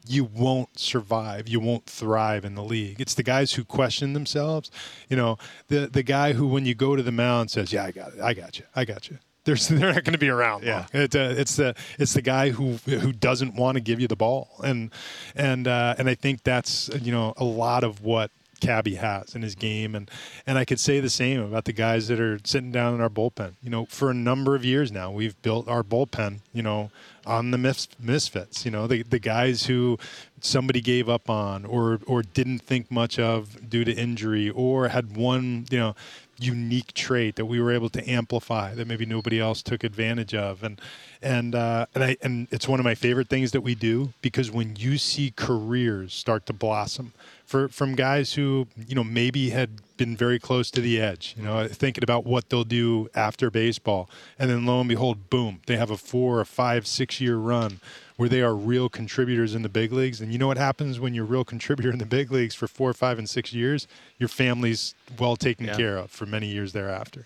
you 0.07 0.23
won't 0.23 0.79
survive. 0.79 1.47
You 1.47 1.59
won't 1.59 1.85
thrive 1.85 2.45
in 2.45 2.55
the 2.55 2.63
league. 2.63 2.99
It's 2.99 3.13
the 3.13 3.23
guys 3.23 3.53
who 3.53 3.63
question 3.63 4.13
themselves. 4.13 4.71
You 5.09 5.17
know, 5.17 5.37
the 5.67 5.87
the 5.87 6.03
guy 6.03 6.33
who, 6.33 6.47
when 6.47 6.65
you 6.65 6.75
go 6.75 6.95
to 6.95 7.03
the 7.03 7.11
mound, 7.11 7.51
says, 7.51 7.71
"Yeah, 7.71 7.85
I 7.85 7.91
got 7.91 8.13
it. 8.13 8.21
I 8.21 8.33
got 8.33 8.59
you. 8.59 8.65
I 8.75 8.85
got 8.85 9.09
you." 9.09 9.19
They're, 9.43 9.55
they're 9.69 9.93
not 9.93 10.03
going 10.03 10.13
to 10.13 10.19
be 10.19 10.29
around 10.29 10.63
Yeah. 10.63 10.85
It's, 10.93 11.15
uh, 11.15 11.35
it's 11.37 11.55
the 11.55 11.75
it's 11.97 12.13
the 12.13 12.21
guy 12.21 12.51
who 12.51 12.73
who 12.85 13.11
doesn't 13.11 13.55
want 13.55 13.75
to 13.75 13.81
give 13.81 13.99
you 13.99 14.07
the 14.07 14.15
ball, 14.15 14.49
and 14.63 14.91
and 15.35 15.67
uh, 15.67 15.95
and 15.97 16.09
I 16.09 16.15
think 16.15 16.43
that's 16.43 16.89
you 17.01 17.11
know 17.11 17.33
a 17.37 17.43
lot 17.43 17.83
of 17.83 18.03
what 18.03 18.31
Cabby 18.61 18.95
has 18.95 19.35
in 19.35 19.41
his 19.41 19.55
game, 19.55 19.95
and 19.95 20.09
and 20.47 20.57
I 20.57 20.65
could 20.65 20.79
say 20.79 20.99
the 20.99 21.09
same 21.09 21.41
about 21.41 21.65
the 21.65 21.73
guys 21.73 22.07
that 22.07 22.19
are 22.19 22.39
sitting 22.45 22.71
down 22.71 22.93
in 22.93 23.01
our 23.01 23.09
bullpen. 23.09 23.53
You 23.61 23.69
know, 23.69 23.85
for 23.85 24.09
a 24.09 24.13
number 24.13 24.55
of 24.55 24.63
years 24.63 24.91
now, 24.91 25.11
we've 25.11 25.39
built 25.41 25.67
our 25.67 25.83
bullpen. 25.83 26.39
You 26.53 26.61
know, 26.61 26.91
on 27.25 27.51
the 27.51 27.57
mis- 27.57 27.87
misfits. 27.99 28.65
You 28.65 28.71
know, 28.71 28.87
the 28.87 29.03
the 29.03 29.19
guys 29.19 29.65
who 29.65 29.97
somebody 30.41 30.81
gave 30.81 31.07
up 31.09 31.29
on 31.29 31.65
or 31.65 31.99
or 32.05 32.21
didn't 32.21 32.59
think 32.59 32.91
much 32.91 33.19
of 33.19 33.69
due 33.69 33.83
to 33.83 33.93
injury, 33.93 34.49
or 34.49 34.89
had 34.89 35.15
one 35.15 35.65
you 35.69 35.79
know 35.79 35.95
unique 36.39 36.93
trait 36.93 37.35
that 37.35 37.45
we 37.45 37.61
were 37.61 37.71
able 37.71 37.89
to 37.89 38.09
amplify 38.09 38.73
that 38.73 38.87
maybe 38.87 39.05
nobody 39.05 39.39
else 39.39 39.61
took 39.61 39.83
advantage 39.83 40.33
of 40.33 40.63
and 40.63 40.81
and 41.21 41.53
uh, 41.53 41.85
and 41.93 42.03
I 42.03 42.17
and 42.21 42.47
it's 42.51 42.67
one 42.67 42.79
of 42.79 42.83
my 42.83 42.95
favorite 42.95 43.29
things 43.29 43.51
that 43.51 43.61
we 43.61 43.75
do 43.75 44.13
because 44.21 44.49
when 44.49 44.75
you 44.75 44.97
see 44.97 45.31
careers 45.35 46.13
start 46.13 46.45
to 46.47 46.53
blossom 46.53 47.13
for 47.51 47.67
from 47.67 47.95
guys 47.95 48.33
who 48.33 48.65
you 48.87 48.95
know 48.95 49.03
maybe 49.03 49.49
had 49.49 49.69
been 49.97 50.15
very 50.15 50.39
close 50.39 50.71
to 50.71 50.81
the 50.81 50.99
edge 50.99 51.35
you 51.37 51.43
know 51.43 51.67
thinking 51.67 52.03
about 52.03 52.25
what 52.25 52.49
they'll 52.49 52.63
do 52.63 53.09
after 53.13 53.51
baseball 53.51 54.09
and 54.39 54.49
then 54.49 54.65
lo 54.65 54.79
and 54.79 54.89
behold 54.89 55.29
boom 55.29 55.59
they 55.67 55.75
have 55.77 55.91
a 55.91 55.97
four 55.97 56.39
or 56.39 56.45
five 56.45 56.87
six 56.87 57.19
year 57.19 57.35
run 57.35 57.79
where 58.15 58.29
they 58.29 58.41
are 58.41 58.55
real 58.55 58.87
contributors 58.87 59.55
in 59.55 59.63
the 59.63 59.69
big 59.69 59.91
leagues. 59.91 60.21
And 60.21 60.31
you 60.31 60.37
know 60.37 60.45
what 60.45 60.57
happens 60.57 60.99
when 60.99 61.15
you're 61.15 61.25
a 61.25 61.27
real 61.27 61.43
contributor 61.53 61.89
in 61.91 61.97
the 61.97 62.05
big 62.05 62.31
leagues 62.31 62.53
for 62.53 62.67
four, 62.67 62.93
five, 62.93 63.17
and 63.17 63.27
six 63.27 63.51
years? 63.51 63.87
Your 64.19 64.29
family's 64.29 64.93
well 65.17 65.35
taken 65.35 65.65
Yeah. 65.65 65.75
care 65.75 65.97
of 65.97 66.11
for 66.11 66.27
many 66.27 66.47
years 66.47 66.71
thereafter. 66.71 67.25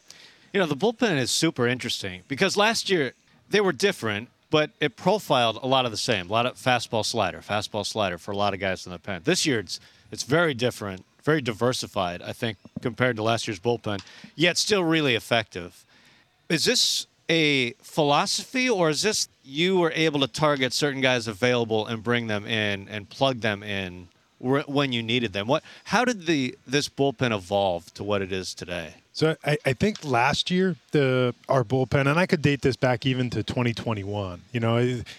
You 0.53 0.61
know, 0.61 0.65
the 0.67 0.75
bullpen 0.77 1.17
is 1.17 1.31
super 1.31 1.67
interesting 1.67 2.21
because 2.29 2.55
last 2.55 2.89
year 2.89 3.11
they 3.49 3.59
were 3.59 3.73
different, 3.73 4.29
but 4.49 4.69
it 4.79 4.95
profiled 4.95 5.59
a 5.61 5.67
lot 5.67 5.83
of 5.83 5.91
the 5.91 5.97
same. 5.97 6.29
A 6.29 6.31
lot 6.31 6.45
of 6.45 6.55
fastball 6.55 7.03
slider, 7.03 7.39
fastball 7.39 7.85
slider 7.85 8.17
for 8.17 8.31
a 8.31 8.38
lot 8.38 8.53
of 8.53 8.61
guys 8.61 8.85
in 8.85 8.93
the 8.93 8.99
pen. 8.99 9.21
This 9.25 9.45
year 9.45 9.59
it's 9.59 9.81
it's 10.15 10.23
very 10.23 10.54
different, 10.54 11.04
very 11.25 11.41
diversified, 11.41 12.21
I 12.21 12.32
think, 12.32 12.58
compared 12.82 13.17
to 13.17 13.23
last 13.23 13.49
year's 13.49 13.60
bullpen, 13.60 13.99
yet 14.34 14.58
still 14.58 14.82
really 14.82 15.13
effective. 15.13 15.84
Is 16.47 16.63
this 16.63 17.06
a 17.30 17.73
philosophy 17.82 18.69
or 18.69 18.89
is 18.89 19.01
this 19.01 19.28
you 19.43 19.78
were 19.78 19.91
able 19.93 20.21
to 20.21 20.28
target 20.28 20.71
certain 20.71 21.01
guys 21.01 21.28
available 21.28 21.86
and 21.86 22.01
bring 22.01 22.28
them 22.28 22.45
in 22.45 22.88
and 22.88 23.10
plug 23.10 23.41
them 23.41 23.62
in 23.62 24.08
when 24.39 24.93
you 24.93 25.04
needed 25.04 25.34
them? 25.34 25.47
What 25.47 25.63
how 25.84 26.06
did 26.06 26.28
the 26.28 26.58
this 26.65 26.88
bullpen 26.88 27.36
evolve 27.36 27.93
to 27.95 28.04
what 28.06 28.21
it 28.21 28.32
is 28.32 28.54
today? 28.54 28.93
So 29.12 29.36
I, 29.43 29.58
I 29.65 29.73
think 29.73 30.06
last 30.06 30.49
year 30.49 30.78
the 30.91 31.36
our 31.49 31.65
bullpen, 31.65 32.08
and 32.10 32.17
I 32.17 32.25
could 32.25 32.41
date 32.41 32.62
this 32.62 32.78
back 32.78 33.06
even 33.06 33.30
to 33.32 33.43
2021. 33.43 34.43
You 34.54 34.62
know, 34.62 34.78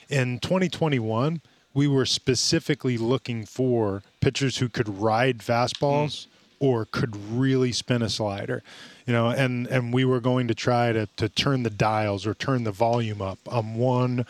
in 0.09 0.39
2021 0.39 1.43
we 1.77 1.87
were 1.87 2.07
specifically 2.07 2.97
looking 2.97 3.45
for 3.45 4.03
pitchers 4.23 4.57
who 4.57 4.69
could 4.69 4.89
ride 4.99 5.41
fastballs 5.41 6.25
hmm. 6.25 6.31
or 6.59 6.87
could 6.87 7.15
really 7.31 7.71
spin 7.71 8.01
a 8.01 8.09
slider. 8.09 8.63
You 9.07 9.13
know, 9.13 9.29
and 9.29 9.67
and 9.67 9.93
we 9.93 10.05
were 10.05 10.21
going 10.21 10.49
to 10.49 10.55
try 10.55 10.93
to 10.93 11.07
to 11.19 11.29
turn 11.29 11.63
the 11.63 11.71
dials 11.71 12.27
or 12.27 12.33
turn 12.33 12.65
the 12.65 12.73
volume 12.73 13.21
up 13.21 13.39
on 13.47 13.75
one, 13.75 14.25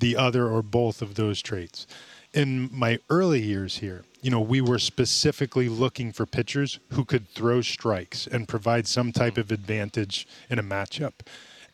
the 0.00 0.16
other, 0.16 0.48
or 0.48 0.60
both 0.60 1.00
of 1.00 1.14
those 1.14 1.40
traits. 1.40 1.86
In 2.34 2.68
my 2.72 2.98
early 3.08 3.40
years 3.40 3.78
here, 3.78 4.04
you 4.20 4.30
know, 4.30 4.40
we 4.40 4.60
were 4.60 4.80
specifically 4.80 5.68
looking 5.68 6.12
for 6.12 6.26
pitchers 6.26 6.80
who 6.92 7.04
could 7.04 7.28
throw 7.30 7.62
strikes 7.62 8.26
and 8.26 8.48
provide 8.48 8.88
some 8.88 9.12
type 9.12 9.34
hmm. 9.34 9.40
of 9.40 9.52
advantage 9.52 10.26
in 10.50 10.58
a 10.58 10.64
matchup. 10.64 11.14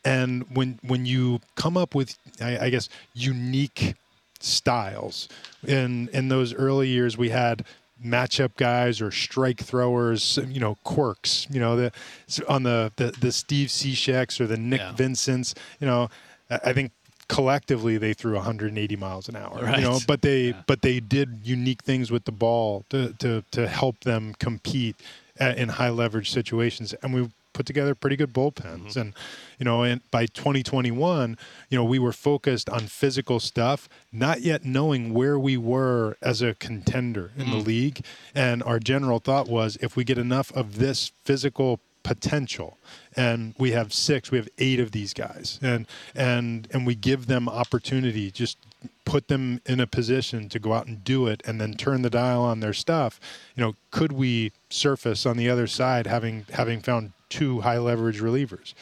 And 0.05 0.45
when 0.55 0.77
when 0.83 1.07
you 1.07 1.41
come 1.55 1.77
up 1.77 1.95
with, 1.95 2.15
I, 2.39 2.67
I 2.67 2.69
guess, 2.69 2.89
unique 3.15 3.95
styles, 4.45 5.27
in 5.67 6.07
in 6.13 6.29
those 6.29 6.53
early 6.53 6.87
years, 6.87 7.17
we 7.17 7.29
had 7.29 7.65
matchup 8.03 8.55
guys 8.57 9.01
or 9.01 9.09
strike 9.09 9.59
throwers, 9.59 10.37
you 10.47 10.59
know, 10.59 10.75
quirks, 10.83 11.47
you 11.49 11.59
know, 11.59 11.75
the 11.75 11.91
on 12.47 12.63
the 12.63 12.91
the, 12.97 13.11
the 13.19 13.31
Steve 13.31 13.69
Cisheks 13.69 14.39
or 14.39 14.47
the 14.47 14.57
Nick 14.57 14.79
Yeah. 14.81 14.91
Vincents, 14.93 15.55
you 15.79 15.87
know, 15.87 16.09
I 16.49 16.73
think 16.73 16.91
collectively 17.27 17.97
they 17.97 18.13
threw 18.13 18.35
180 18.35 18.95
miles 18.97 19.27
an 19.29 19.35
hour, 19.35 19.59
Right. 19.63 19.77
you 19.79 19.81
know, 19.83 19.99
but 20.07 20.21
they 20.21 20.53
but 20.67 20.81
they 20.81 20.99
did 20.99 21.39
unique 21.43 21.81
things 21.83 22.11
with 22.11 22.25
the 22.25 22.31
ball 22.31 22.85
to 22.89 23.13
to 23.19 23.43
to 23.51 23.67
help 23.67 24.01
them 24.01 24.35
compete 24.39 24.95
uh, 25.41 25.53
in 25.57 25.69
high 25.69 25.89
leverage 25.89 26.31
situations, 26.31 26.93
and 27.01 27.13
we 27.13 27.29
put 27.55 27.65
together 27.65 27.95
pretty 27.95 28.15
good 28.15 28.33
bullpens. 28.33 28.89
Mm-hmm. 28.89 28.99
And 28.99 29.13
you 29.57 29.63
know 29.63 29.83
and 29.83 30.01
by 30.11 30.25
2021 30.27 31.37
you 31.69 31.77
know 31.77 31.83
we 31.83 31.97
were 31.97 32.11
focused 32.11 32.69
on 32.69 32.81
physical 32.81 33.39
stuff 33.39 33.89
not 34.11 34.41
yet 34.41 34.65
knowing 34.65 35.13
where 35.13 35.39
we 35.39 35.57
were 35.57 36.17
as 36.21 36.41
a 36.41 36.53
contender 36.55 37.31
in 37.37 37.49
the 37.49 37.57
mm. 37.57 37.65
league. 37.65 38.05
And 38.35 38.61
our 38.61 38.79
general 38.79 39.19
thought 39.19 39.47
was 39.47 39.77
if 39.81 39.95
we 39.95 40.03
get 40.03 40.17
enough 40.17 40.51
of 40.53 40.77
this 40.77 41.11
physical 41.23 41.79
potential 42.05 42.77
and 43.15 43.55
we 43.57 43.71
have 43.71 43.91
six 43.91 44.29
we 44.29 44.37
have 44.37 44.47
eight 44.59 44.79
of 44.79 44.91
these 44.91 45.11
guys 45.11 45.57
and 45.59 45.87
and 46.13 46.67
and 46.71 46.85
we 46.85 46.93
give 46.93 47.25
them 47.25 47.49
opportunity 47.49 48.29
just 48.29 48.59
put 49.05 49.27
them 49.27 49.59
in 49.65 49.79
a 49.79 49.87
position 49.87 50.47
to 50.47 50.59
go 50.59 50.73
out 50.73 50.85
and 50.85 51.03
do 51.03 51.25
it 51.25 51.41
and 51.47 51.59
then 51.59 51.73
turn 51.73 52.03
the 52.03 52.09
dial 52.11 52.43
on 52.43 52.59
their 52.59 52.73
stuff 52.73 53.19
you 53.55 53.63
know 53.63 53.73
could 53.89 54.11
we 54.11 54.51
surface 54.69 55.25
on 55.25 55.35
the 55.35 55.49
other 55.49 55.65
side 55.65 56.05
having 56.05 56.45
having 56.51 56.79
found 56.79 57.11
two 57.29 57.61
high 57.61 57.77
leverage 57.77 58.21
relievers 58.21 58.73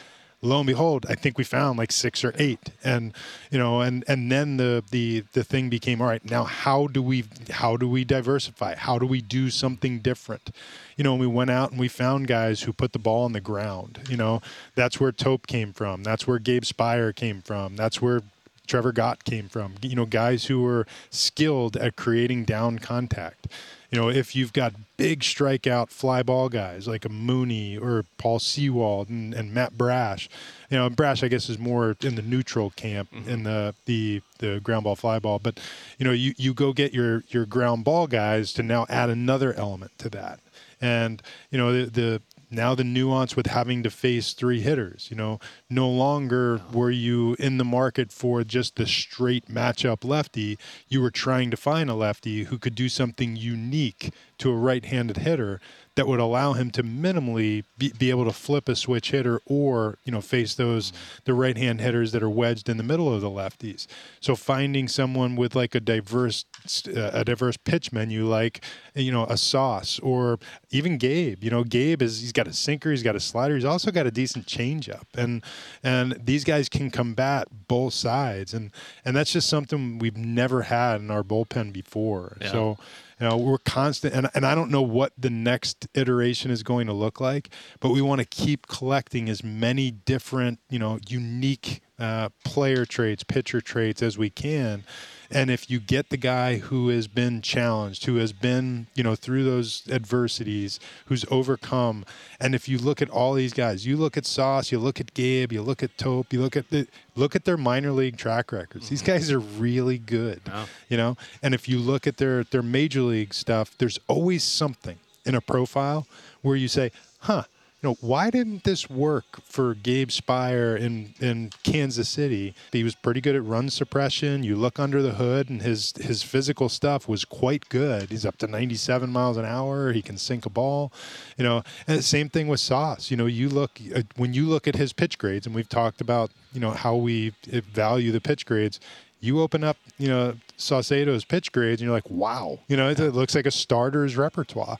lo 0.44 0.60
and 0.60 0.66
behold, 0.66 1.06
I 1.08 1.14
think 1.14 1.38
we 1.38 1.44
found 1.44 1.78
like 1.78 1.90
six 1.90 2.22
or 2.22 2.32
eight, 2.38 2.70
and 2.84 3.12
you 3.50 3.58
know, 3.58 3.80
and 3.80 4.04
and 4.06 4.30
then 4.30 4.58
the 4.58 4.84
the 4.90 5.24
the 5.32 5.42
thing 5.42 5.68
became 5.68 6.00
all 6.00 6.06
right. 6.06 6.24
Now, 6.24 6.44
how 6.44 6.86
do 6.86 7.02
we 7.02 7.24
how 7.50 7.76
do 7.76 7.88
we 7.88 8.04
diversify? 8.04 8.76
How 8.76 8.98
do 8.98 9.06
we 9.06 9.20
do 9.20 9.50
something 9.50 9.98
different? 10.00 10.50
You 10.96 11.04
know, 11.04 11.12
and 11.12 11.20
we 11.20 11.26
went 11.26 11.50
out 11.50 11.70
and 11.70 11.80
we 11.80 11.88
found 11.88 12.28
guys 12.28 12.62
who 12.62 12.72
put 12.72 12.92
the 12.92 12.98
ball 12.98 13.24
on 13.24 13.32
the 13.32 13.40
ground. 13.40 14.00
You 14.08 14.16
know, 14.16 14.42
that's 14.74 15.00
where 15.00 15.12
Tope 15.12 15.46
came 15.46 15.72
from. 15.72 16.02
That's 16.02 16.26
where 16.26 16.38
Gabe 16.38 16.62
Speier 16.62 17.14
came 17.14 17.40
from. 17.42 17.76
That's 17.76 18.00
where 18.00 18.22
Trevor 18.66 18.92
Gott 18.92 19.24
came 19.24 19.48
from. 19.48 19.74
You 19.82 19.96
know, 19.96 20.06
guys 20.06 20.46
who 20.46 20.62
were 20.62 20.86
skilled 21.10 21.76
at 21.76 21.96
creating 21.96 22.44
down 22.44 22.78
contact. 22.78 23.48
You 23.94 24.00
know, 24.00 24.08
if 24.08 24.34
you've 24.34 24.52
got 24.52 24.74
big 24.96 25.20
strikeout 25.20 25.88
fly 25.88 26.24
ball 26.24 26.48
guys 26.48 26.88
like 26.88 27.04
a 27.04 27.08
Mooney 27.08 27.78
or 27.78 28.04
Paul 28.18 28.40
Sewald 28.40 29.08
and, 29.08 29.32
and 29.32 29.54
Matt 29.54 29.78
Brash, 29.78 30.28
you 30.68 30.76
know, 30.76 30.90
Brash 30.90 31.22
I 31.22 31.28
guess 31.28 31.48
is 31.48 31.60
more 31.60 31.94
in 32.02 32.16
the 32.16 32.22
neutral 32.22 32.70
camp 32.70 33.12
mm-hmm. 33.12 33.30
in 33.30 33.42
the, 33.44 33.72
the 33.86 34.20
the 34.40 34.58
ground 34.58 34.82
ball 34.82 34.96
fly 34.96 35.20
ball. 35.20 35.38
But 35.38 35.60
you 35.96 36.04
know, 36.04 36.10
you, 36.10 36.34
you 36.36 36.54
go 36.54 36.72
get 36.72 36.92
your 36.92 37.22
your 37.28 37.46
ground 37.46 37.84
ball 37.84 38.08
guys 38.08 38.52
to 38.54 38.64
now 38.64 38.84
add 38.88 39.10
another 39.10 39.52
element 39.52 39.92
to 39.98 40.08
that. 40.08 40.40
And 40.80 41.22
you 41.52 41.58
know, 41.58 41.72
the, 41.72 41.88
the 41.88 42.22
now 42.50 42.74
the 42.74 42.84
nuance 42.84 43.36
with 43.36 43.46
having 43.46 43.82
to 43.82 43.90
face 43.90 44.32
three 44.32 44.60
hitters. 44.60 45.08
You 45.10 45.16
know, 45.16 45.38
no 45.68 45.88
longer 45.88 46.60
were 46.72 46.90
you 46.90 47.36
in 47.38 47.58
the 47.58 47.64
market 47.64 48.12
for 48.12 48.44
just 48.44 48.76
the 48.76 48.86
straight 48.86 49.48
matchup 49.48 50.04
lefty. 50.04 50.58
You 50.88 51.00
were 51.00 51.10
trying 51.10 51.50
to 51.50 51.56
find 51.56 51.90
a 51.90 51.94
lefty 51.94 52.44
who 52.44 52.58
could 52.58 52.74
do 52.74 52.88
something 52.88 53.36
unique 53.36 54.12
to 54.38 54.50
a 54.50 54.56
right-handed 54.56 55.18
hitter 55.18 55.60
that 55.96 56.06
would 56.08 56.20
allow 56.20 56.54
him 56.54 56.70
to 56.72 56.82
minimally 56.82 57.64
be, 57.78 57.92
be 57.96 58.10
able 58.10 58.24
to 58.24 58.32
flip 58.32 58.68
a 58.68 58.74
switch 58.74 59.10
hitter 59.10 59.40
or 59.46 59.98
you 60.04 60.12
know 60.12 60.20
face 60.20 60.54
those 60.54 60.92
the 61.24 61.34
right 61.34 61.56
hand 61.56 61.80
hitters 61.80 62.12
that 62.12 62.22
are 62.22 62.30
wedged 62.30 62.68
in 62.68 62.76
the 62.76 62.82
middle 62.82 63.12
of 63.12 63.20
the 63.20 63.30
lefties. 63.30 63.86
So 64.20 64.34
finding 64.34 64.88
someone 64.88 65.36
with 65.36 65.54
like 65.54 65.74
a 65.74 65.80
diverse 65.80 66.44
uh, 66.88 67.10
a 67.12 67.24
diverse 67.24 67.56
pitch 67.56 67.92
menu 67.92 68.26
like 68.26 68.62
you 68.94 69.12
know 69.12 69.24
a 69.26 69.36
sauce 69.36 69.98
or 70.00 70.38
even 70.70 70.98
gabe 70.98 71.44
you 71.44 71.50
know 71.50 71.64
gabe 71.64 72.02
is 72.02 72.20
he's 72.20 72.32
got 72.32 72.48
a 72.48 72.52
sinker 72.52 72.90
he's 72.90 73.02
got 73.02 73.16
a 73.16 73.20
slider 73.20 73.54
he's 73.54 73.64
also 73.64 73.90
got 73.90 74.06
a 74.06 74.10
decent 74.10 74.46
changeup. 74.46 75.04
And 75.16 75.42
and 75.82 76.18
these 76.24 76.44
guys 76.44 76.68
can 76.68 76.90
combat 76.90 77.48
both 77.68 77.94
sides. 77.94 78.54
And 78.54 78.70
and 79.04 79.16
that's 79.16 79.32
just 79.32 79.48
something 79.48 79.98
we've 79.98 80.16
never 80.16 80.62
had 80.62 81.00
in 81.00 81.10
our 81.10 81.22
bullpen 81.22 81.72
before. 81.72 82.36
Yeah. 82.40 82.52
so 82.52 82.78
you 83.20 83.28
know, 83.28 83.36
we're 83.36 83.58
constant, 83.58 84.14
and, 84.14 84.28
and 84.34 84.44
I 84.44 84.54
don't 84.54 84.70
know 84.70 84.82
what 84.82 85.12
the 85.16 85.30
next 85.30 85.86
iteration 85.94 86.50
is 86.50 86.62
going 86.62 86.86
to 86.86 86.92
look 86.92 87.20
like, 87.20 87.50
but 87.80 87.90
we 87.90 88.02
want 88.02 88.20
to 88.20 88.24
keep 88.24 88.66
collecting 88.66 89.28
as 89.28 89.44
many 89.44 89.90
different, 89.90 90.58
you 90.68 90.78
know, 90.78 90.98
unique 91.08 91.80
uh, 91.98 92.30
player 92.44 92.84
traits, 92.84 93.22
pitcher 93.22 93.60
traits 93.60 94.02
as 94.02 94.18
we 94.18 94.30
can. 94.30 94.84
And 95.30 95.50
if 95.50 95.70
you 95.70 95.80
get 95.80 96.10
the 96.10 96.16
guy 96.16 96.58
who 96.58 96.88
has 96.88 97.08
been 97.08 97.42
challenged, 97.42 98.06
who 98.06 98.16
has 98.16 98.32
been, 98.32 98.86
you 98.94 99.02
know, 99.02 99.14
through 99.14 99.44
those 99.44 99.82
adversities, 99.90 100.78
who's 101.06 101.24
overcome, 101.30 102.04
and 102.40 102.54
if 102.54 102.68
you 102.68 102.78
look 102.78 103.00
at 103.02 103.10
all 103.10 103.34
these 103.34 103.52
guys, 103.52 103.86
you 103.86 103.96
look 103.96 104.16
at 104.16 104.26
Sauce, 104.26 104.70
you 104.70 104.78
look 104.78 105.00
at 105.00 105.14
Gabe, 105.14 105.52
you 105.52 105.62
look 105.62 105.82
at 105.82 105.96
Tope, 105.98 106.32
you 106.32 106.40
look 106.40 106.56
at 106.56 106.70
the 106.70 106.86
look 107.16 107.36
at 107.36 107.44
their 107.44 107.56
minor 107.56 107.92
league 107.92 108.16
track 108.16 108.52
records. 108.52 108.88
These 108.88 109.02
mm-hmm. 109.02 109.12
guys 109.12 109.30
are 109.30 109.38
really 109.38 109.98
good 109.98 110.40
Yeah. 110.46 110.66
you 110.88 110.96
know 110.96 111.16
and 111.42 111.54
if 111.54 111.68
you 111.68 111.78
look 111.78 112.06
at 112.06 112.16
their 112.16 112.44
their 112.44 112.62
major 112.62 113.02
league 113.02 113.34
stuff 113.34 113.76
there's 113.78 113.98
always 114.08 114.42
something 114.42 114.98
in 115.24 115.34
a 115.34 115.40
profile 115.40 116.06
where 116.42 116.56
you 116.56 116.68
say 116.68 116.90
huh 117.20 117.44
know 117.84 117.96
why 118.00 118.30
didn't 118.30 118.64
this 118.64 118.90
work 118.90 119.42
for 119.44 119.74
gabe 119.74 120.08
Speier 120.08 120.78
in 120.78 121.14
in 121.20 121.50
kansas 121.62 122.08
city? 122.08 122.54
He 122.72 122.82
was 122.82 122.94
pretty 122.94 123.20
good 123.20 123.36
at 123.36 123.44
run 123.44 123.70
suppression. 123.70 124.42
You 124.42 124.56
look 124.56 124.78
under 124.78 125.02
the 125.02 125.14
hood 125.14 125.48
and 125.48 125.62
his 125.62 125.92
his 126.00 126.22
physical 126.22 126.68
stuff 126.68 127.08
was 127.08 127.24
quite 127.24 127.68
good. 127.68 128.10
He's 128.10 128.26
up 128.26 128.36
to 128.38 128.46
97 128.46 129.10
miles 129.10 129.36
an 129.36 129.44
hour. 129.44 129.92
He 129.92 130.02
can 130.02 130.18
sink 130.18 130.46
a 130.46 130.50
ball 130.50 130.92
you 131.36 131.44
know. 131.44 131.62
And 131.86 131.98
the 131.98 132.02
same 132.02 132.28
thing 132.28 132.48
with 132.48 132.60
sauce. 132.60 133.10
You 133.10 133.16
know 133.16 133.26
you 133.26 133.48
look 133.48 133.78
uh, 133.94 134.02
when 134.16 134.34
you 134.34 134.46
look 134.46 134.66
at 134.66 134.76
his 134.76 134.92
pitch 134.92 135.18
grades 135.18 135.46
and 135.46 135.54
we've 135.54 135.68
talked 135.68 136.00
about 136.00 136.30
you 136.52 136.60
know 136.60 136.70
how 136.70 136.96
we 136.96 137.32
value 137.46 138.12
the 138.12 138.20
pitch 138.20 138.46
grades 138.46 138.80
you 139.24 139.40
open 139.40 139.64
up, 139.64 139.78
you 139.98 140.06
know, 140.06 140.34
Saucedo's 140.58 141.24
pitch 141.24 141.50
grades 141.50 141.80
and 141.80 141.86
you're 141.86 141.94
like, 141.96 142.10
wow, 142.10 142.58
you 142.68 142.76
know, 142.76 142.90
it, 142.90 143.00
it 143.00 143.12
looks 143.12 143.34
like 143.34 143.46
a 143.46 143.50
starter's 143.50 144.16
repertoire. 144.16 144.76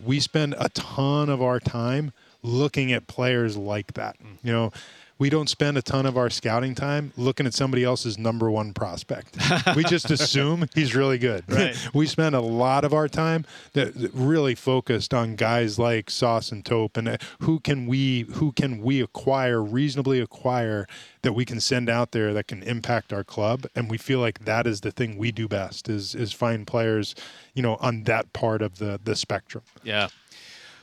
We 0.00 0.20
spend 0.20 0.54
a 0.58 0.68
ton 0.68 1.28
of 1.28 1.42
our 1.42 1.58
time 1.58 2.12
looking 2.42 2.92
at 2.92 3.06
players 3.06 3.56
like 3.56 3.94
that. 3.94 4.16
You 4.42 4.52
know, 4.52 4.72
we 5.18 5.30
don't 5.30 5.48
spend 5.48 5.76
a 5.76 5.82
ton 5.82 6.06
of 6.06 6.16
our 6.16 6.30
scouting 6.30 6.76
time 6.76 7.12
looking 7.16 7.44
at 7.44 7.52
somebody 7.52 7.82
else's 7.82 8.16
number 8.16 8.48
one 8.48 8.72
prospect. 8.72 9.36
we 9.76 9.82
just 9.82 10.12
assume 10.12 10.66
he's 10.76 10.94
really 10.94 11.18
good. 11.18 11.42
Right. 11.48 11.76
we 11.94 12.06
spend 12.06 12.36
a 12.36 12.40
lot 12.40 12.84
of 12.84 12.94
our 12.94 13.08
time 13.08 13.44
that 13.72 13.94
that 13.94 14.12
really 14.14 14.54
focused 14.54 15.12
on 15.12 15.34
guys 15.34 15.76
like 15.76 16.08
Sauce 16.08 16.52
and 16.52 16.64
Tope 16.64 16.96
and 16.96 17.08
uh, 17.08 17.16
who 17.40 17.58
can 17.58 17.86
we 17.88 18.26
who 18.34 18.52
can 18.52 18.80
we 18.80 19.00
acquire 19.02 19.60
reasonably 19.60 20.20
acquire 20.20 20.86
that 21.22 21.32
we 21.32 21.44
can 21.44 21.58
send 21.58 21.90
out 21.90 22.12
there 22.12 22.32
that 22.32 22.46
can 22.46 22.62
impact 22.62 23.12
our 23.12 23.24
club 23.24 23.66
and 23.74 23.90
we 23.90 23.98
feel 23.98 24.20
like 24.20 24.44
that 24.44 24.68
is 24.68 24.82
the 24.82 24.92
thing 24.92 25.18
we 25.18 25.32
do 25.32 25.48
best 25.48 25.88
is 25.88 26.14
is 26.14 26.32
find 26.32 26.64
players 26.64 27.16
you 27.54 27.62
know 27.62 27.74
on 27.80 28.04
that 28.04 28.32
part 28.32 28.62
of 28.62 28.78
the 28.78 29.00
the 29.02 29.16
spectrum 29.16 29.64
Yeah. 29.82 30.08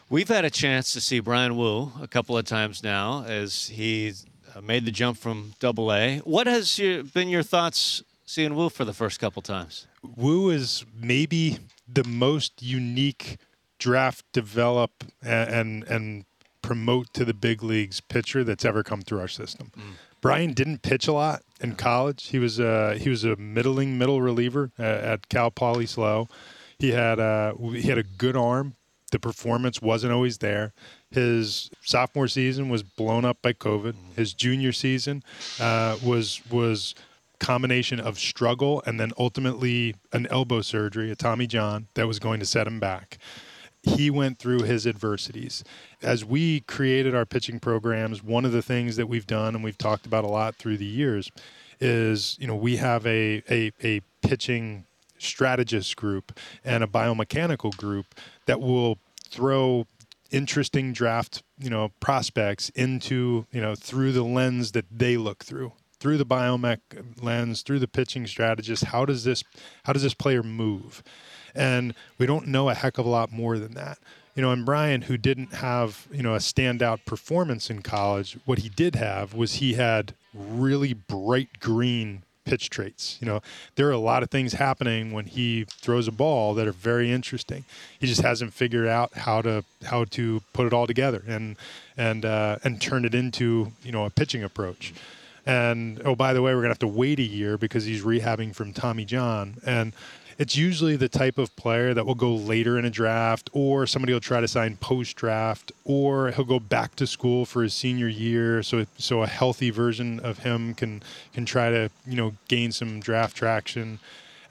We've 0.09 0.27
had 0.27 0.45
a 0.45 0.49
chance 0.51 0.93
to 0.93 1.01
see 1.01 1.19
Bryan 1.19 1.57
Woo 1.57 1.91
a 1.99 2.07
couple 2.07 2.37
of 2.37 2.45
times 2.45 2.83
now 2.83 3.23
as 3.25 3.67
he 3.69 4.13
uh, 4.55 4.61
made 4.61 4.85
the 4.85 4.91
jump 4.91 5.17
from 5.17 5.53
Double 5.59 5.91
A. 5.91 6.19
What 6.19 6.45
has 6.47 6.77
been 6.77 7.27
your 7.29 7.41
thoughts 7.43 8.03
seeing 8.25 8.55
Woo 8.55 8.69
for 8.69 8.85
the 8.85 8.93
first 8.93 9.19
couple 9.19 9.41
times? 9.41 9.87
Woo 10.03 10.51
is 10.51 10.85
maybe 10.95 11.57
the 11.91 12.03
most 12.03 12.61
unique 12.61 13.37
draft 13.79 14.23
develop 14.31 14.91
a- 15.23 15.27
and 15.29 15.83
and 15.85 16.25
promote 16.61 17.11
to 17.13 17.25
the 17.25 17.33
big 17.33 17.61
leagues 17.63 17.99
pitcher 18.01 18.43
that's 18.43 18.65
ever 18.65 18.83
come 18.83 19.01
through 19.01 19.19
our 19.19 19.27
system. 19.27 19.71
Bryan 20.21 20.53
didn't 20.53 20.81
pitch 20.81 21.07
a 21.07 21.13
lot 21.13 21.43
in 21.61 21.75
college. 21.75 22.27
He 22.27 22.39
was 22.39 22.59
a 22.59 22.97
he 22.97 23.09
was 23.09 23.23
a 23.23 23.35
middling 23.35 23.97
middle 23.97 24.21
reliever 24.21 24.71
uh, 24.79 24.83
at 24.83 25.29
Cal 25.29 25.49
Poly 25.51 25.85
SLO. 25.87 26.27
He 26.77 26.91
had 26.91 27.19
a 27.19 27.53
he 27.73 27.83
had 27.83 27.97
a 27.97 28.03
good 28.03 28.35
arm. 28.35 28.73
The 29.15 29.19
performance 29.19 29.81
wasn't 29.81 30.11
always 30.11 30.39
there. 30.39 30.73
His 31.09 31.69
sophomore 31.81 32.27
season 32.27 32.67
was 32.67 32.83
blown 32.83 33.23
up 33.23 33.41
by 33.41 33.53
COVID. 33.53 33.95
His 34.17 34.33
junior 34.33 34.73
season 34.73 35.23
uh, 35.57 35.95
was 36.03 36.41
was 36.51 36.95
combination 37.39 38.01
of 38.01 38.19
struggle 38.19 38.83
and 38.85 38.99
then 38.99 39.13
ultimately 39.17 39.95
an 40.11 40.27
elbow 40.29 40.59
surgery, 40.59 41.11
a 41.11 41.15
Tommy 41.15 41.47
John, 41.47 41.87
that 41.93 42.07
was 42.07 42.19
going 42.19 42.41
to 42.41 42.45
set 42.45 42.67
him 42.67 42.77
back. 42.81 43.17
He 43.83 44.09
went 44.09 44.37
through 44.37 44.63
his 44.63 44.85
adversities. 44.85 45.63
As 46.01 46.25
we 46.25 46.59
created 46.59 47.15
our 47.15 47.25
pitching 47.25 47.61
programs, 47.61 48.21
one 48.21 48.43
of 48.43 48.51
the 48.51 48.61
things 48.61 48.97
that 48.97 49.07
we've 49.07 49.27
done 49.27 49.55
and 49.55 49.63
we've 49.63 49.77
talked 49.77 50.05
about 50.05 50.25
a 50.25 50.27
lot 50.27 50.55
through 50.55 50.75
the 50.75 50.85
years 50.85 51.31
is, 51.79 52.35
you 52.37 52.47
know, 52.47 52.55
we 52.57 52.75
have 52.75 53.07
a 53.07 53.41
a, 53.49 53.71
a 53.81 54.01
pitching 54.21 54.83
strategist 55.17 55.95
group 55.95 56.37
and 56.65 56.83
a 56.83 56.87
biomechanical 56.87 57.75
group 57.77 58.07
that 58.45 58.59
will 58.59 58.97
throw 59.25 59.87
interesting 60.31 60.91
draft, 60.91 61.43
you 61.59 61.69
know, 61.69 61.91
prospects 61.99 62.69
into, 62.69 63.45
you 63.51 63.61
know, 63.61 63.75
through 63.75 64.11
the 64.11 64.23
lens 64.23 64.71
that 64.73 64.85
they 64.91 65.17
look 65.17 65.43
through, 65.43 65.71
through 65.99 66.17
the 66.17 66.25
biomech 66.25 66.79
lens, 67.21 67.61
through 67.61 67.79
the 67.79 67.87
pitching 67.87 68.27
strategist. 68.27 68.85
How 68.85 69.05
does 69.05 69.23
this, 69.23 69.43
how 69.83 69.93
does 69.93 70.03
this 70.03 70.13
player 70.13 70.43
move? 70.43 71.03
And 71.53 71.93
we 72.17 72.25
don't 72.25 72.47
know 72.47 72.69
a 72.69 72.73
heck 72.73 72.97
of 72.97 73.05
a 73.05 73.09
lot 73.09 73.31
more 73.31 73.57
than 73.57 73.75
that. 73.75 73.97
You 74.35 74.41
know, 74.41 74.51
and 74.51 74.65
Bryan, 74.65 75.03
who 75.03 75.15
didn't 75.15 75.53
have, 75.53 76.09
you 76.11 76.21
know, 76.21 76.35
a 76.35 76.39
standout 76.39 77.05
performance 77.05 77.69
in 77.69 77.81
college, 77.81 78.37
what 78.43 78.59
he 78.59 78.67
did 78.67 78.95
have 78.95 79.33
was 79.33 79.55
he 79.55 79.75
had 79.75 80.13
really 80.33 80.93
bright 80.93 81.61
green 81.61 82.24
pitch 82.45 82.69
traits. 82.69 83.17
You 83.19 83.27
know, 83.27 83.41
there 83.75 83.87
are 83.87 83.91
a 83.91 83.97
lot 83.97 84.23
of 84.23 84.29
things 84.29 84.53
happening 84.53 85.11
when 85.11 85.25
he 85.25 85.65
throws 85.65 86.07
a 86.07 86.11
ball 86.11 86.53
that 86.53 86.67
are 86.67 86.71
very 86.71 87.11
interesting. 87.11 87.65
He 87.99 88.07
just 88.07 88.21
hasn't 88.21 88.53
figured 88.53 88.87
out 88.87 89.13
how 89.15 89.41
to 89.41 89.65
how 89.85 90.05
to 90.05 90.41
put 90.53 90.67
it 90.67 90.73
all 90.73 90.87
together 90.87 91.23
and 91.27 91.57
and 91.97 92.23
uh, 92.23 92.57
and 92.63 92.79
turn 92.79 93.03
it 93.03 93.13
into 93.13 93.71
you 93.83 93.91
know 93.91 94.05
a 94.05 94.09
pitching 94.09 94.43
approach. 94.43 94.93
And 95.45 96.01
oh, 96.05 96.15
by 96.15 96.33
the 96.33 96.41
way, 96.41 96.53
we're 96.55 96.61
gonna 96.61 96.69
have 96.69 96.79
to 96.79 96.87
wait 96.87 97.19
a 97.19 97.23
year 97.23 97.57
because 97.57 97.85
he's 97.85 98.03
rehabbing 98.03 98.55
from 98.55 98.73
Tommy 98.73 99.05
John 99.05 99.55
and 99.65 99.93
it's 100.37 100.55
usually 100.55 100.95
the 100.95 101.07
type 101.07 101.37
of 101.37 101.55
player 101.55 101.93
that 101.93 102.05
will 102.05 102.15
go 102.15 102.35
later 102.35 102.77
in 102.77 102.85
a 102.85 102.89
draft, 102.89 103.49
or 103.53 103.87
somebody 103.87 104.13
will 104.13 104.19
try 104.19 104.41
to 104.41 104.47
sign 104.47 104.77
post 104.77 105.15
draft, 105.15 105.71
or 105.85 106.31
he'll 106.31 106.45
go 106.45 106.59
back 106.59 106.95
to 106.97 107.07
school 107.07 107.45
for 107.45 107.63
his 107.63 107.73
senior 107.73 108.07
year. 108.07 108.61
So, 108.61 108.85
so 108.97 109.23
a 109.23 109.27
healthy 109.27 109.69
version 109.69 110.19
of 110.19 110.39
him 110.39 110.73
can 110.73 111.01
can 111.33 111.45
try 111.45 111.69
to 111.69 111.89
you 112.05 112.15
know 112.15 112.33
gain 112.47 112.71
some 112.71 112.99
draft 112.99 113.35
traction. 113.35 113.99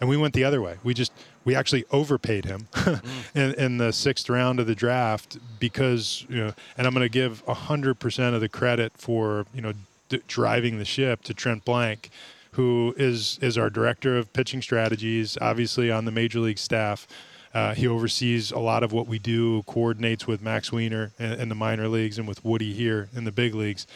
And 0.01 0.09
we 0.09 0.17
went 0.17 0.35
the 0.35 0.45
other 0.45 0.61
way. 0.61 0.77
We 0.83 0.95
just 0.95 1.13
we 1.45 1.55
actually 1.55 1.85
overpaid 1.91 2.47
him 2.47 2.69
mm. 2.73 3.03
in, 3.35 3.55
in 3.55 3.79
the 3.79 3.93
sixth 3.93 4.29
round 4.29 4.61
of 4.61 4.67
the 4.67 4.75
draft 4.75 5.39
because 5.61 6.25
you 6.29 6.39
know. 6.39 6.53
And 6.79 6.87
I'm 6.87 6.95
going 6.95 7.05
to 7.05 7.11
give 7.11 7.43
hundred 7.47 7.99
percent 8.01 8.35
of 8.35 8.41
the 8.41 8.49
credit 8.49 8.93
for 8.97 9.47
you 9.55 9.61
know 9.61 9.75
d- 10.09 10.23
driving 10.29 10.79
the 10.79 10.85
ship 10.85 11.23
to 11.25 11.35
Trent 11.35 11.65
Blank 11.65 12.11
who 12.55 12.95
is 12.97 13.39
is 13.43 13.59
our 13.59 13.69
director 13.69 14.17
of 14.17 14.33
pitching 14.33 14.63
strategies, 14.63 15.37
obviously 15.41 15.91
on 15.91 16.05
the 16.05 16.13
major 16.13 16.39
league 16.39 16.59
staff. 16.59 17.07
Uh, 17.53 17.75
he 17.75 17.87
oversees 17.87 18.51
a 18.51 18.59
lot 18.59 18.83
of 18.83 18.93
what 18.93 19.07
we 19.07 19.19
do, 19.19 19.63
coordinates 19.65 20.27
with 20.27 20.43
Max 20.43 20.73
Wiener 20.73 21.13
in, 21.21 21.33
in, 21.35 21.49
the 21.49 21.55
minor 21.55 21.87
leagues 21.87 22.19
and 22.19 22.27
with 22.27 22.45
Woody 22.45 22.73
here 22.73 23.09
in 23.15 23.23
the 23.23 23.31
big 23.31 23.55
leagues. 23.55 23.87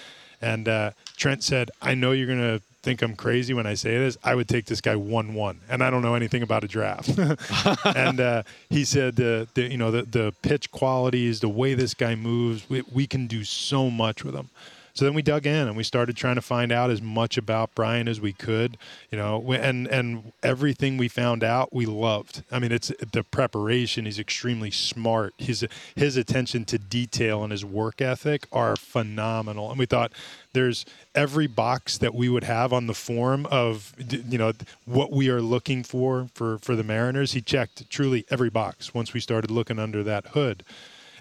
And 0.40 0.68
uh, 0.68 0.92
Trent 1.16 1.42
said, 1.42 1.71
"I 1.83 1.94
know 1.94 2.12
you're 2.12 2.29
going 2.29 2.38
to 2.38 2.62
think 2.83 3.03
I'm 3.03 3.16
crazy 3.16 3.55
when 3.55 3.66
I 3.66 3.75
say 3.75 3.99
this. 3.99 4.16
I 4.23 4.37
would 4.37 4.49
take 4.49 4.66
this 4.66 4.81
guy 4.81 4.94
one-one, 4.94 5.61
and 5.68 5.83
I 5.83 5.90
don't 5.90 6.03
know 6.03 6.14
anything 6.14 6.42
about 6.42 6.62
a 6.62 6.68
draft." 6.68 7.18
and 7.97 8.21
uh, 8.21 8.42
he 8.71 8.85
said, 8.85 9.16
the, 9.16 9.49
the, 9.55 9.62
"You 9.62 9.79
know, 9.79 9.90
the 9.90 10.03
the 10.03 10.35
pitch 10.42 10.71
qualities, 10.71 11.40
the 11.40 11.49
way 11.49 11.75
this 11.75 11.94
guy 11.94 12.14
moves, 12.14 12.68
we, 12.68 12.83
we 12.92 13.07
can 13.07 13.27
do 13.27 13.42
so 13.44 13.90
much 13.90 14.25
with 14.25 14.35
him." 14.35 14.51
So 14.98 15.04
then 15.04 15.14
we 15.14 15.22
dug 15.22 15.46
in 15.46 15.68
and 15.68 15.76
we 15.76 15.84
started 15.84 16.16
trying 16.16 16.34
to 16.34 16.42
find 16.42 16.72
out 16.72 16.90
as 16.90 17.00
much 17.00 17.38
about 17.38 17.72
Bryan 17.76 18.08
as 18.08 18.20
we 18.20 18.32
could, 18.32 18.76
you 19.12 19.16
know, 19.16 19.52
and 19.52 19.87
and 19.87 20.32
everything 20.42 20.96
we 20.96 21.06
found 21.06 21.44
out 21.44 21.72
we 21.72 21.87
loved. 21.87 22.42
I 22.50 22.58
mean, 22.58 22.72
it's 22.72 22.90
the 23.12 23.22
preparation. 23.22 24.06
He's 24.06 24.18
extremely 24.18 24.72
smart. 24.72 25.34
His 25.38 25.64
his 25.94 26.16
attention 26.16 26.64
to 26.64 26.80
detail 26.80 27.44
and 27.44 27.52
his 27.52 27.64
work 27.64 28.00
ethic 28.00 28.48
are 28.50 28.74
phenomenal. 28.74 29.70
And 29.70 29.78
we 29.78 29.87
thought 29.87 30.11
there's 30.52 30.84
every 31.14 31.46
box 31.46 31.96
that 31.98 32.12
we 32.12 32.28
would 32.28 32.42
have 32.42 32.72
on 32.72 32.88
the 32.88 32.94
form 32.94 33.46
of 33.52 33.94
you 33.98 34.37
know 34.37 34.52
what 34.84 35.12
we 35.12 35.30
are 35.30 35.40
looking 35.40 35.84
for 35.84 36.26
for 36.34 36.58
for 36.58 36.74
the 36.74 36.82
Mariners. 36.82 37.34
He 37.34 37.40
checked 37.40 37.88
truly 37.88 38.26
every 38.30 38.50
box 38.50 38.94
once 38.94 39.14
we 39.14 39.20
started 39.20 39.52
looking 39.52 39.78
under 39.78 40.02
that 40.02 40.26
hood. 40.28 40.64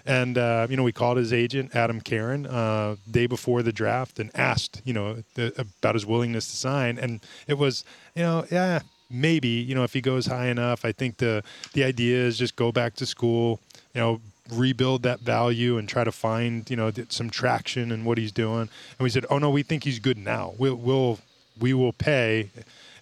And 0.08 0.38
uh, 0.38 0.66
you 0.70 0.76
know, 0.76 0.82
we 0.82 0.92
called 0.92 1.18
his 1.18 1.34
agent 1.34 1.76
Adam 1.76 2.00
Karen 2.00 2.46
uh, 2.46 2.96
day 3.10 3.26
before 3.26 3.62
the 3.62 3.72
draft 3.72 4.18
and 4.18 4.30
asked, 4.34 4.80
you 4.86 4.94
know, 4.94 5.22
the, 5.34 5.52
about 5.58 5.94
his 5.94 6.06
willingness 6.06 6.48
to 6.50 6.56
sign. 6.56 6.98
And 6.98 7.20
it 7.46 7.58
was, 7.58 7.84
you 8.14 8.22
know, 8.22 8.46
yeah, 8.50 8.80
maybe, 9.10 9.48
you 9.48 9.74
know, 9.74 9.84
if 9.84 9.92
he 9.92 10.00
goes 10.00 10.24
high 10.24 10.46
enough. 10.46 10.86
I 10.86 10.92
think 10.92 11.18
the 11.18 11.44
the 11.74 11.84
idea 11.84 12.16
is 12.24 12.38
just 12.38 12.56
go 12.56 12.72
back 12.72 12.94
to 12.96 13.06
school, 13.06 13.60
you 13.94 14.00
know, 14.00 14.20
rebuild 14.50 15.02
that 15.02 15.20
value 15.20 15.76
and 15.76 15.86
try 15.86 16.04
to 16.04 16.12
find, 16.12 16.68
you 16.70 16.76
know, 16.76 16.90
some 17.10 17.28
traction 17.28 17.92
in 17.92 18.06
what 18.06 18.16
he's 18.16 18.32
doing. 18.32 18.62
And 18.62 19.00
we 19.00 19.10
said, 19.10 19.26
oh 19.28 19.36
no, 19.36 19.50
we 19.50 19.62
think 19.62 19.84
he's 19.84 19.98
good 19.98 20.16
now. 20.16 20.54
We'll 20.58 20.76
we'll 20.76 21.18
we 21.60 21.74
will 21.74 21.92
pay 21.92 22.50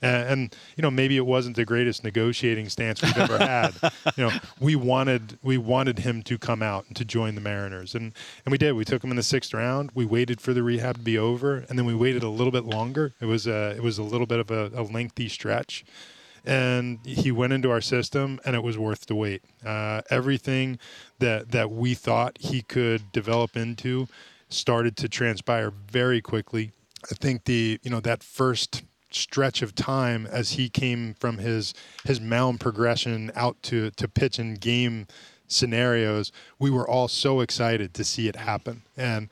and, 0.03 0.29
and, 0.29 0.57
you 0.77 0.83
know 0.83 0.91
maybe 0.91 1.17
it 1.17 1.27
wasn't 1.27 1.57
the 1.57 1.65
greatest 1.65 2.05
negotiating 2.05 2.69
stance 2.69 3.03
we've 3.03 3.17
ever 3.17 3.39
had. 3.39 3.75
you 4.17 4.25
know, 4.25 4.33
we 4.61 4.77
wanted 4.77 5.39
we 5.43 5.59
wanted 5.59 6.01
him 6.01 6.23
to 6.25 6.39
come 6.39 6.63
out 6.63 6.87
and 6.87 6.97
to 6.97 7.05
join 7.05 7.35
the 7.35 7.41
Mariners, 7.41 7.95
and 7.95 8.13
and 8.45 8.53
we 8.53 8.59
did. 8.59 8.73
We 8.73 8.85
took 8.85 9.03
him 9.03 9.11
in 9.11 9.17
the 9.17 9.23
sixth 9.23 9.55
round. 9.55 9.91
We 9.95 10.05
waited 10.05 10.41
for 10.41 10.53
the 10.53 10.63
rehab 10.63 10.97
to 10.97 11.03
be 11.03 11.19
over, 11.19 11.65
and 11.69 11.79
then 11.79 11.87
we 11.87 11.95
waited 11.95 12.23
a 12.23 12.29
little 12.29 12.53
bit 12.53 12.65
longer. 12.65 13.15
It 13.21 13.27
was 13.27 13.47
a 13.47 13.71
it 13.77 13.83
was 13.83 13.99
a 13.99 14.03
little 14.03 14.27
bit 14.27 14.41
of 14.41 14.51
a, 14.51 14.71
a 14.75 14.83
lengthy 14.83 15.29
stretch 15.29 15.85
and 16.47 17.01
he 17.05 17.33
went 17.33 17.53
into 17.53 17.71
our 17.71 17.81
system 17.81 18.41
and 18.45 18.55
it 18.55 18.63
was 18.63 18.79
worth 18.79 19.07
the 19.07 19.15
wait 19.15 19.43
uh, 19.65 20.01
everything 20.11 20.79
that 21.19 21.51
that 21.51 21.71
we 21.71 21.93
thought 21.93 22.39
he 22.41 22.63
could 22.63 23.11
develop 23.13 23.57
into 23.57 24.07
started 24.49 24.97
to 24.97 25.09
transpire 25.09 25.71
very 25.71 26.23
quickly 26.23 26.71
i 27.11 27.15
think 27.15 27.45
the 27.45 27.79
you 27.83 27.91
know 27.91 28.01
that 28.01 28.23
first 28.23 28.85
stretch 29.17 29.63
of 29.63 29.75
time 29.75 30.27
as 30.27 30.53
he 30.53 30.69
came 30.69 31.15
from 31.15 31.39
his 31.39 31.75
his 32.05 32.21
mound 32.21 32.61
progression 32.61 33.33
out 33.35 33.61
to 33.65 33.91
to 33.93 34.09
pitch 34.09 34.39
in 34.39 34.55
game 34.55 35.07
scenarios, 35.49 36.33
we 36.59 36.71
were 36.71 36.89
all 36.89 37.09
so 37.09 37.41
excited 37.41 37.95
to 37.95 38.05
see 38.05 38.29
it 38.29 38.37
happen. 38.37 38.83
And 38.97 39.29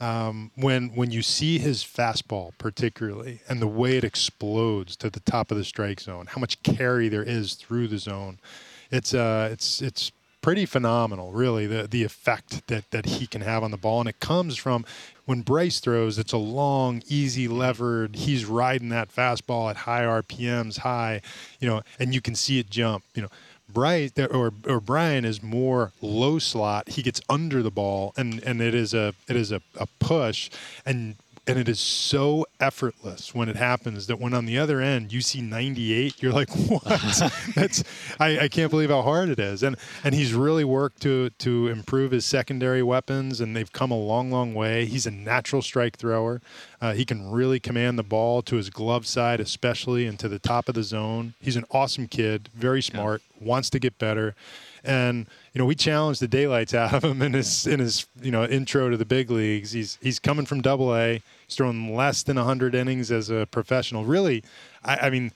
um, 0.00 0.50
when 0.56 0.88
when 0.94 1.10
you 1.10 1.22
see 1.22 1.58
his 1.58 1.82
fastball, 1.82 2.52
particularly, 2.58 3.40
and 3.48 3.60
the 3.60 3.66
way 3.66 3.96
it 3.96 4.04
explodes 4.04 4.96
to 4.96 5.10
the 5.10 5.20
top 5.20 5.50
of 5.50 5.56
the 5.56 5.64
strike 5.64 6.00
zone, 6.00 6.26
how 6.26 6.40
much 6.40 6.62
carry 6.62 7.08
there 7.08 7.22
is 7.22 7.54
through 7.54 7.88
the 7.88 7.98
zone, 7.98 8.38
it's 8.90 9.14
uh, 9.14 9.48
it's 9.52 9.80
it's 9.80 10.12
pretty 10.44 10.66
phenomenal, 10.66 11.32
really, 11.32 11.66
the 11.66 11.88
the 11.88 12.04
effect 12.04 12.66
that 12.66 12.90
that 12.90 13.06
he 13.06 13.26
can 13.26 13.40
have 13.40 13.62
on 13.62 13.70
the 13.70 13.78
ball, 13.78 14.00
and 14.00 14.10
it 14.10 14.20
comes 14.20 14.58
from 14.58 14.84
when 15.24 15.40
Bryce 15.40 15.80
throws, 15.80 16.18
it's 16.18 16.34
a 16.34 16.36
long, 16.38 17.02
easy 17.08 17.48
levered. 17.48 18.14
He's 18.14 18.44
riding 18.44 18.90
that 18.90 19.08
fastball 19.08 19.70
at 19.70 19.76
high 19.76 20.02
RPMs, 20.02 20.80
high, 20.80 21.22
you 21.60 21.66
know, 21.66 21.80
and 21.98 22.12
you 22.12 22.20
can 22.20 22.34
see 22.34 22.58
it 22.58 22.68
jump. 22.68 23.04
You 23.14 23.22
know, 23.22 23.28
Bryce 23.72 24.12
or 24.18 24.52
or 24.66 24.80
Bryan 24.80 25.24
is 25.24 25.42
more 25.42 25.92
low 26.02 26.38
slot. 26.38 26.90
He 26.90 27.02
gets 27.02 27.22
under 27.30 27.62
the 27.62 27.70
ball, 27.70 28.12
and 28.14 28.42
and 28.42 28.60
it 28.60 28.74
is 28.74 28.92
a 28.92 29.14
it 29.26 29.36
is 29.36 29.50
a, 29.50 29.62
a 29.80 29.86
push, 29.98 30.50
and 30.84 31.16
and 31.46 31.58
it 31.58 31.68
is 31.68 31.80
so 31.80 32.46
effortless 32.58 33.34
when 33.34 33.48
it 33.48 33.56
happens 33.56 34.06
that 34.06 34.18
when 34.18 34.32
on 34.32 34.46
the 34.46 34.58
other 34.58 34.80
end 34.80 35.12
you 35.12 35.20
see 35.20 35.40
98 35.40 36.22
you're 36.22 36.32
like 36.32 36.50
what 36.68 36.84
that's 37.54 37.84
I, 38.18 38.40
I, 38.40 38.48
can't 38.48 38.70
believe 38.70 38.90
how 38.90 39.02
hard 39.02 39.28
it 39.28 39.38
is 39.38 39.62
and 39.62 39.76
and 40.02 40.14
he's 40.14 40.32
really 40.32 40.64
worked 40.64 41.02
to 41.02 41.30
to 41.30 41.68
improve 41.68 42.12
his 42.12 42.24
secondary 42.24 42.82
weapons 42.82 43.40
and 43.40 43.54
they've 43.54 43.72
come 43.72 43.90
a 43.90 43.98
long 43.98 44.30
long 44.30 44.54
way 44.54 44.86
he's 44.86 45.06
a 45.06 45.10
natural 45.10 45.62
strike 45.62 45.96
thrower 45.96 46.40
uh, 46.80 46.92
he 46.92 47.04
can 47.04 47.30
really 47.30 47.60
command 47.60 47.98
the 47.98 48.02
ball 48.02 48.42
to 48.42 48.56
his 48.56 48.70
glove 48.70 49.06
side 49.06 49.40
especially 49.40 50.06
and 50.06 50.18
to 50.18 50.28
the 50.28 50.38
top 50.38 50.68
of 50.68 50.74
the 50.74 50.82
zone 50.82 51.34
he's 51.40 51.56
an 51.56 51.64
awesome 51.70 52.06
kid 52.06 52.48
very 52.54 52.82
smart 52.82 53.22
yeah. 53.40 53.46
wants 53.46 53.70
to 53.70 53.78
get 53.78 53.98
better 53.98 54.34
and 54.84 55.26
you 55.52 55.58
know 55.58 55.64
we 55.64 55.74
challenged 55.74 56.20
the 56.20 56.28
daylights 56.28 56.74
out 56.74 56.92
of 56.92 57.04
him 57.04 57.22
in 57.22 57.32
his 57.32 57.66
in 57.66 57.80
his 57.80 58.06
you 58.20 58.30
know 58.30 58.44
intro 58.44 58.90
to 58.90 58.96
the 58.96 59.04
big 59.04 59.30
leagues. 59.30 59.72
He's 59.72 59.98
he's 60.02 60.18
coming 60.18 60.46
from 60.46 60.60
Double 60.60 60.94
A. 60.94 61.22
He's 61.46 61.56
thrown 61.56 61.94
less 61.94 62.22
than 62.22 62.36
100 62.36 62.74
innings 62.74 63.10
as 63.10 63.30
a 63.30 63.46
professional. 63.50 64.04
Really, 64.04 64.42
I, 64.84 64.96
I 64.96 65.10
mean 65.10 65.32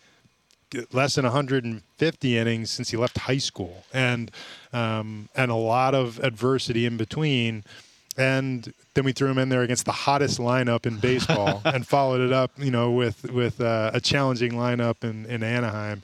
less 0.93 1.15
than 1.15 1.25
150 1.25 2.39
innings 2.39 2.71
since 2.71 2.91
he 2.91 2.97
left 2.97 3.19
high 3.19 3.39
school, 3.39 3.85
and 3.93 4.31
um, 4.73 5.29
and 5.35 5.51
a 5.51 5.57
lot 5.57 5.95
of 5.95 6.19
adversity 6.21 6.87
in 6.87 6.97
between. 6.97 7.65
And 8.17 8.75
then 8.95 9.05
we 9.05 9.13
threw 9.13 9.29
him 9.29 9.39
in 9.39 9.49
there 9.49 9.63
against 9.63 9.85
the 9.85 9.93
hottest 9.93 10.41
lineup 10.41 10.87
in 10.87 10.99
baseball, 10.99 11.63
and 11.65 11.87
followed 11.87 12.21
it 12.21 12.33
up, 12.33 12.51
you 12.59 12.71
know, 12.71 12.91
with 12.91 13.31
with 13.31 13.61
uh, 13.61 13.93
a 13.95 14.01
challenging 14.01 14.53
lineup 14.53 15.05
in 15.05 15.27
in 15.27 15.43
Anaheim 15.43 16.03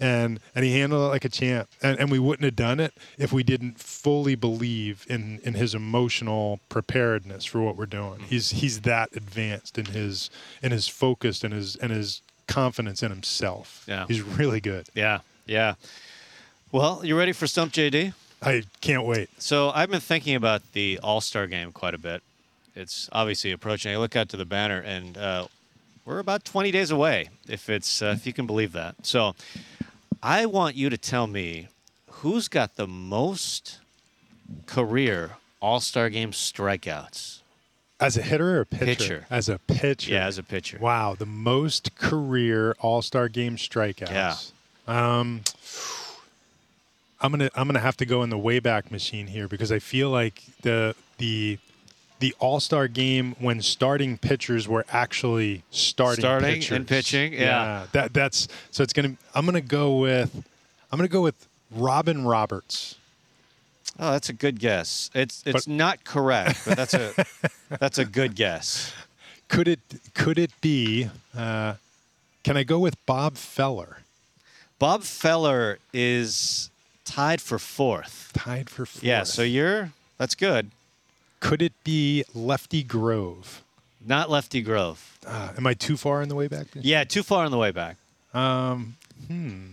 and 0.00 0.40
and 0.54 0.64
he 0.64 0.78
handled 0.78 1.06
it 1.06 1.08
like 1.08 1.24
a 1.24 1.28
champ. 1.28 1.68
And, 1.82 1.98
and 1.98 2.10
we 2.10 2.18
wouldn't 2.18 2.44
have 2.44 2.56
done 2.56 2.80
it 2.80 2.94
if 3.18 3.32
we 3.32 3.42
didn't 3.42 3.78
fully 3.78 4.34
believe 4.34 5.06
in 5.08 5.40
in 5.42 5.54
his 5.54 5.74
emotional 5.74 6.60
preparedness 6.68 7.44
for 7.44 7.60
what 7.60 7.76
we're 7.76 7.86
doing. 7.86 8.20
He's 8.20 8.50
he's 8.50 8.82
that 8.82 9.10
advanced 9.14 9.78
in 9.78 9.86
his 9.86 10.30
in 10.62 10.72
his 10.72 10.88
focus 10.88 11.44
and 11.44 11.52
his 11.52 11.76
and 11.76 11.92
his 11.92 12.22
confidence 12.46 13.02
in 13.02 13.10
himself. 13.10 13.84
Yeah, 13.86 14.06
he's 14.06 14.22
really 14.22 14.60
good. 14.60 14.88
Yeah, 14.94 15.20
yeah. 15.46 15.74
Well, 16.72 17.00
you 17.04 17.16
ready 17.16 17.32
for 17.32 17.46
Stump 17.46 17.72
JD? 17.72 18.12
I 18.42 18.64
can't 18.80 19.06
wait. 19.06 19.30
So 19.38 19.70
I've 19.70 19.90
been 19.90 20.00
thinking 20.00 20.34
about 20.34 20.62
the 20.72 20.98
All 21.02 21.20
Star 21.20 21.46
game 21.46 21.72
quite 21.72 21.94
a 21.94 21.98
bit. 21.98 22.22
It's 22.74 23.08
obviously 23.12 23.52
approaching. 23.52 23.92
I 23.92 23.96
look 23.96 24.14
out 24.14 24.28
to 24.30 24.36
the 24.36 24.44
banner, 24.44 24.78
and 24.80 25.16
uh, 25.16 25.46
we're 26.04 26.18
about 26.18 26.44
20 26.44 26.70
days 26.70 26.90
away, 26.90 27.30
if 27.48 27.70
it's 27.70 28.02
uh, 28.02 28.14
if 28.16 28.26
you 28.26 28.32
can 28.32 28.46
believe 28.46 28.72
that. 28.72 28.94
So 29.06 29.34
I 30.22 30.46
want 30.46 30.76
you 30.76 30.90
to 30.90 30.98
tell 30.98 31.26
me 31.26 31.68
who's 32.10 32.48
got 32.48 32.76
the 32.76 32.86
most 32.86 33.78
career 34.66 35.32
All 35.60 35.80
Star 35.80 36.10
Game 36.10 36.32
strikeouts. 36.32 37.40
As 37.98 38.16
a 38.16 38.22
hitter 38.22 38.58
or 38.58 38.60
a 38.60 38.66
pitcher? 38.66 38.84
Pitcher. 38.86 39.26
As 39.30 39.48
a 39.48 39.58
pitcher. 39.58 40.12
Yeah, 40.12 40.26
as 40.26 40.36
a 40.36 40.42
pitcher. 40.42 40.78
Wow, 40.78 41.14
the 41.14 41.26
most 41.26 41.96
career 41.96 42.76
All 42.80 43.00
Star 43.02 43.28
Game 43.28 43.56
strikeouts. 43.56 44.10
Yeah. 44.10 44.36
Um, 44.86 45.42
I'm 47.20 47.30
gonna 47.30 47.50
I'm 47.54 47.66
gonna 47.66 47.80
have 47.80 47.96
to 47.98 48.06
go 48.06 48.22
in 48.22 48.30
the 48.30 48.38
wayback 48.38 48.90
machine 48.90 49.26
here 49.26 49.48
because 49.48 49.72
I 49.72 49.78
feel 49.78 50.10
like 50.10 50.42
the 50.62 50.94
the 51.18 51.58
the 52.18 52.34
All 52.38 52.60
Star 52.60 52.88
Game 52.88 53.34
when 53.38 53.60
starting 53.62 54.16
pitchers 54.18 54.66
were 54.66 54.84
actually 54.90 55.62
starting 55.70 56.22
Starting 56.22 56.54
pitchers. 56.54 56.76
and 56.76 56.86
pitching, 56.88 57.32
yeah. 57.34 57.86
that 57.92 58.12
that's 58.14 58.48
so 58.70 58.82
it's 58.82 58.92
gonna 58.92 59.16
I'm 59.34 59.44
gonna 59.46 59.60
go 59.60 59.96
with 59.98 60.34
I'm 60.90 60.98
gonna 60.98 61.08
go 61.08 61.22
with 61.22 61.46
Robin 61.70 62.24
Roberts. 62.24 62.96
Oh, 63.98 64.12
that's 64.12 64.28
a 64.28 64.32
good 64.34 64.60
guess. 64.60 65.10
It's 65.14 65.42
it's 65.46 65.66
But- 65.66 65.68
not 65.72 66.04
correct, 66.04 66.60
but 66.66 66.76
that's 66.76 66.94
a 66.94 67.12
that's 67.80 67.98
a 67.98 68.04
good 68.04 68.34
guess. 68.34 68.92
Could 69.48 69.68
it 69.68 69.80
could 70.14 70.38
it 70.38 70.50
be? 70.60 71.08
Uh, 71.36 71.74
can 72.44 72.56
I 72.56 72.62
go 72.62 72.78
with 72.78 72.96
Bob 73.06 73.36
Feller? 73.36 73.98
Bob 74.78 75.02
Feller 75.02 75.78
is 75.92 76.70
tied 77.04 77.40
for 77.40 77.58
fourth. 77.58 78.30
Tied 78.34 78.68
for 78.68 78.84
fourth. 78.86 79.02
Yeah, 79.04 79.22
so 79.24 79.42
you're 79.42 79.92
that's 80.18 80.34
good. 80.34 80.70
Could 81.40 81.62
it 81.62 81.72
be 81.84 82.24
Lefty 82.34 82.82
Grove? 82.82 83.62
Not 84.04 84.30
Lefty 84.30 84.62
Grove. 84.62 85.18
Uh, 85.26 85.50
am 85.56 85.66
I 85.66 85.74
too 85.74 85.96
far 85.96 86.22
on 86.22 86.28
the 86.28 86.34
way 86.36 86.46
back? 86.48 86.66
Yeah, 86.74 87.04
too 87.04 87.22
far 87.22 87.44
on 87.44 87.50
the 87.50 87.58
way 87.58 87.72
back. 87.72 87.96
Um, 88.34 88.96
hmm. 89.26 89.66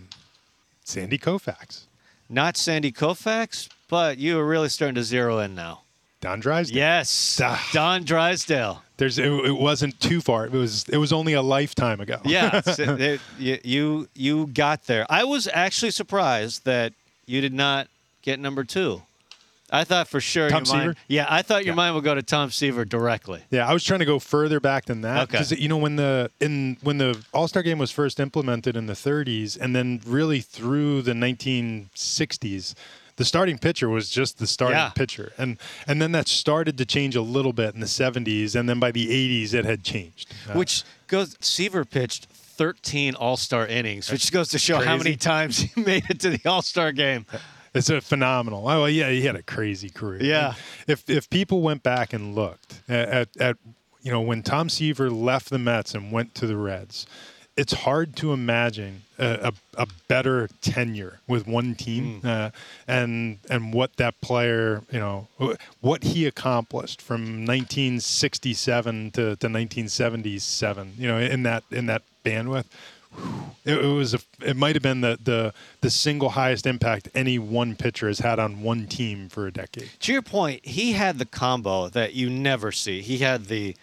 Sandy 0.84 1.18
Koufax, 1.18 1.82
Not 2.28 2.56
Sandy 2.56 2.92
Koufax, 2.92 3.68
but 3.88 4.18
you 4.18 4.38
are 4.38 4.46
really 4.46 4.68
starting 4.68 4.94
to 4.96 5.04
zero 5.04 5.38
in 5.38 5.54
now. 5.54 5.82
Don 6.20 6.40
Drysdale. 6.40 6.76
Yes, 6.76 7.40
Ah. 7.42 7.62
Don 7.72 8.02
Drysdale. 8.04 8.82
There's 8.96 9.18
it, 9.18 9.26
it 9.26 9.52
wasn't 9.58 9.98
too 10.00 10.20
far. 10.20 10.46
It 10.46 10.52
was 10.52 10.88
it 10.88 10.96
was 10.96 11.12
only 11.12 11.34
a 11.34 11.42
lifetime 11.42 12.00
ago. 12.00 12.20
Yeah, 12.24 12.60
there- 12.76 13.18
you, 13.38 13.58
you 13.62 14.08
you 14.14 14.46
got 14.48 14.86
there. 14.86 15.04
I 15.10 15.24
was 15.24 15.48
actually 15.52 15.90
surprised 15.90 16.64
that 16.64 16.92
you 17.26 17.40
did 17.40 17.52
not 17.52 17.88
get 18.22 18.38
number 18.40 18.64
two. 18.64 19.02
I 19.74 19.84
thought 19.84 20.08
for 20.08 20.20
sure 20.20 20.48
Tom 20.48 20.64
your 20.64 20.74
mind, 20.74 20.96
Yeah, 21.08 21.26
I 21.28 21.42
thought 21.42 21.64
your 21.64 21.72
Yeah. 21.72 21.76
mind 21.76 21.94
would 21.96 22.04
go 22.04 22.14
to 22.14 22.22
Tom 22.22 22.50
Seaver 22.50 22.84
directly. 22.84 23.42
Yeah, 23.50 23.68
I 23.68 23.72
was 23.72 23.82
trying 23.84 24.00
to 24.00 24.06
go 24.06 24.18
further 24.18 24.60
back 24.60 24.84
than 24.86 25.00
that 25.02 25.24
Okay. 25.24 25.32
because 25.32 25.50
you 25.50 25.68
know 25.68 25.76
when 25.76 25.96
the 25.96 26.30
in 26.40 26.76
when 26.82 26.98
the 26.98 27.20
All 27.32 27.48
Star 27.48 27.62
Game 27.62 27.78
was 27.78 27.90
first 27.90 28.20
implemented 28.20 28.76
in 28.76 28.86
the 28.86 28.94
30s, 28.94 29.56
and 29.56 29.74
then 29.74 30.00
really 30.06 30.40
through 30.40 31.02
the 31.02 31.12
1960s, 31.14 32.74
the 33.16 33.24
starting 33.24 33.58
pitcher 33.58 33.88
was 33.88 34.08
just 34.10 34.38
the 34.38 34.46
starting 34.46 34.78
Yeah. 34.78 34.88
pitcher, 34.90 35.32
and 35.38 35.58
and 35.86 36.00
then 36.02 36.12
that 36.12 36.28
started 36.28 36.78
to 36.78 36.84
change 36.84 37.14
a 37.16 37.22
little 37.22 37.52
bit 37.52 37.74
in 37.74 37.80
the 37.80 37.86
70s, 37.88 38.54
and 38.54 38.68
then 38.68 38.78
by 38.80 38.90
the 38.90 39.08
80s 39.10 39.54
it 39.54 39.64
had 39.64 39.84
changed. 39.84 40.32
Uh, 40.48 40.54
Which 40.54 40.82
goes 41.06 41.36
Seaver 41.40 41.84
pitched 41.84 42.26
13 42.56 43.14
All-Star 43.16 43.66
innings, 43.66 44.10
which 44.10 44.30
goes 44.30 44.48
to 44.50 44.58
show 44.60 44.80
how 44.80 44.96
many 44.96 45.16
times 45.16 45.58
he 45.58 45.80
made 45.80 46.04
it 46.08 46.20
to 46.20 46.30
the 46.30 46.40
All-Star 46.48 46.92
game. 46.92 47.26
It's 47.74 47.90
a 47.90 48.00
phenomenal. 48.00 48.68
Oh 48.68 48.86
yeah, 48.86 49.10
he 49.10 49.22
had 49.22 49.36
a 49.36 49.42
crazy 49.42 49.90
career. 49.90 50.22
Yeah. 50.22 50.48
And 50.48 50.56
If 50.86 51.10
if 51.10 51.28
people 51.28 51.60
went 51.60 51.82
back 51.82 52.12
and 52.12 52.34
looked 52.34 52.80
at, 52.88 53.08
at, 53.08 53.36
at 53.38 53.56
you 54.02 54.12
know 54.12 54.20
when 54.20 54.42
Tom 54.42 54.68
Seaver 54.68 55.10
left 55.10 55.50
the 55.50 55.58
Mets 55.58 55.94
and 55.94 56.12
went 56.12 56.34
to 56.36 56.46
the 56.46 56.56
Reds, 56.56 57.06
it's 57.56 57.72
hard 57.72 58.16
to 58.16 58.32
imagine 58.32 59.02
a, 59.18 59.52
a, 59.76 59.82
a 59.82 59.86
better 60.08 60.48
tenure 60.60 61.20
with 61.28 61.46
one 61.46 61.74
team 61.74 62.20
uh, 62.24 62.50
and 62.86 63.38
and 63.48 63.72
what 63.72 63.96
that 63.96 64.20
player 64.20 64.82
you 64.90 64.98
know 64.98 65.28
what 65.80 66.02
he 66.02 66.26
accomplished 66.26 67.00
from 67.00 67.46
1967 67.46 69.10
to, 69.12 69.20
to 69.20 69.30
1977 69.30 70.94
you 70.98 71.06
know 71.08 71.18
in 71.18 71.44
that 71.44 71.62
in 71.70 71.86
that 71.86 72.02
bandwidth 72.24 72.66
it, 73.64 73.84
it 73.84 73.86
was 73.86 74.14
a, 74.14 74.18
it 74.40 74.56
might 74.56 74.74
have 74.74 74.82
been 74.82 75.00
the, 75.00 75.18
the 75.22 75.54
the 75.80 75.90
single 75.90 76.30
highest 76.30 76.66
impact 76.66 77.08
any 77.14 77.38
one 77.38 77.76
pitcher 77.76 78.08
has 78.08 78.18
had 78.18 78.38
on 78.38 78.62
one 78.62 78.86
team 78.86 79.28
for 79.28 79.46
a 79.46 79.52
decade. 79.52 79.90
To 80.00 80.12
your 80.12 80.22
point, 80.22 80.64
he 80.64 80.92
had 80.92 81.18
the 81.18 81.24
combo 81.24 81.88
that 81.88 82.14
you 82.14 82.28
never 82.28 82.72
see. 82.72 83.00
He 83.00 83.18
had 83.18 83.46
the 83.46 83.76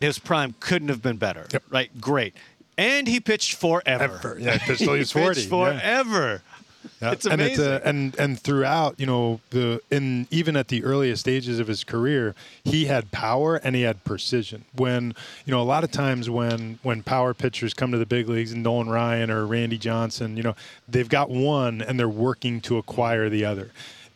his 0.00 0.18
prime 0.18 0.54
couldn't 0.60 0.88
have 0.88 1.02
been 1.02 1.16
better. 1.16 1.46
Yep. 1.52 1.62
Right? 1.70 2.00
Great. 2.00 2.34
And 2.76 3.06
he 3.06 3.20
pitched 3.20 3.54
forever. 3.54 4.04
Ever. 4.04 4.36
Yeah, 4.38 4.58
pitched 4.58 4.80
till 4.80 4.94
he 4.94 5.00
was 5.00 5.12
He 5.12 5.20
40, 5.20 5.34
pitched 5.34 5.50
yeah. 5.50 5.78
forever. 5.78 6.42
Yeah. 6.44 6.53
It's 7.00 7.26
and 7.26 7.40
it's 7.40 7.58
uh, 7.58 7.62
amazing. 7.62 7.72
a, 7.72 7.88
and 7.88 8.18
and 8.18 8.40
throughout, 8.40 8.98
you 8.98 9.06
know, 9.06 9.40
the 9.50 9.80
in 9.90 10.26
even 10.30 10.56
at 10.56 10.68
the 10.68 10.84
earliest 10.84 11.20
stages 11.20 11.58
of 11.58 11.66
his 11.66 11.84
career, 11.84 12.34
he 12.64 12.86
had 12.86 13.10
power 13.10 13.56
and 13.56 13.74
he 13.74 13.82
had 13.82 14.02
precision. 14.04 14.64
When 14.74 15.14
you 15.44 15.50
know, 15.50 15.60
a 15.60 15.64
lot 15.64 15.84
of 15.84 15.90
times 15.90 16.30
when 16.30 16.78
when 16.82 17.02
power 17.02 17.34
pitchers 17.34 17.74
come 17.74 17.92
to 17.92 17.98
the 17.98 18.06
big 18.06 18.28
leagues, 18.28 18.52
and 18.52 18.62
Nolan 18.62 18.88
Ryan 18.88 19.30
or 19.30 19.46
Randy 19.46 19.78
Johnson, 19.78 20.36
you 20.36 20.42
know, 20.42 20.56
they've 20.88 21.08
got 21.08 21.30
one 21.30 21.82
and 21.82 21.98
they're 21.98 22.08
working 22.08 22.60
to 22.62 22.78
acquire 22.78 23.28
the 23.28 23.44
other. 23.44 23.70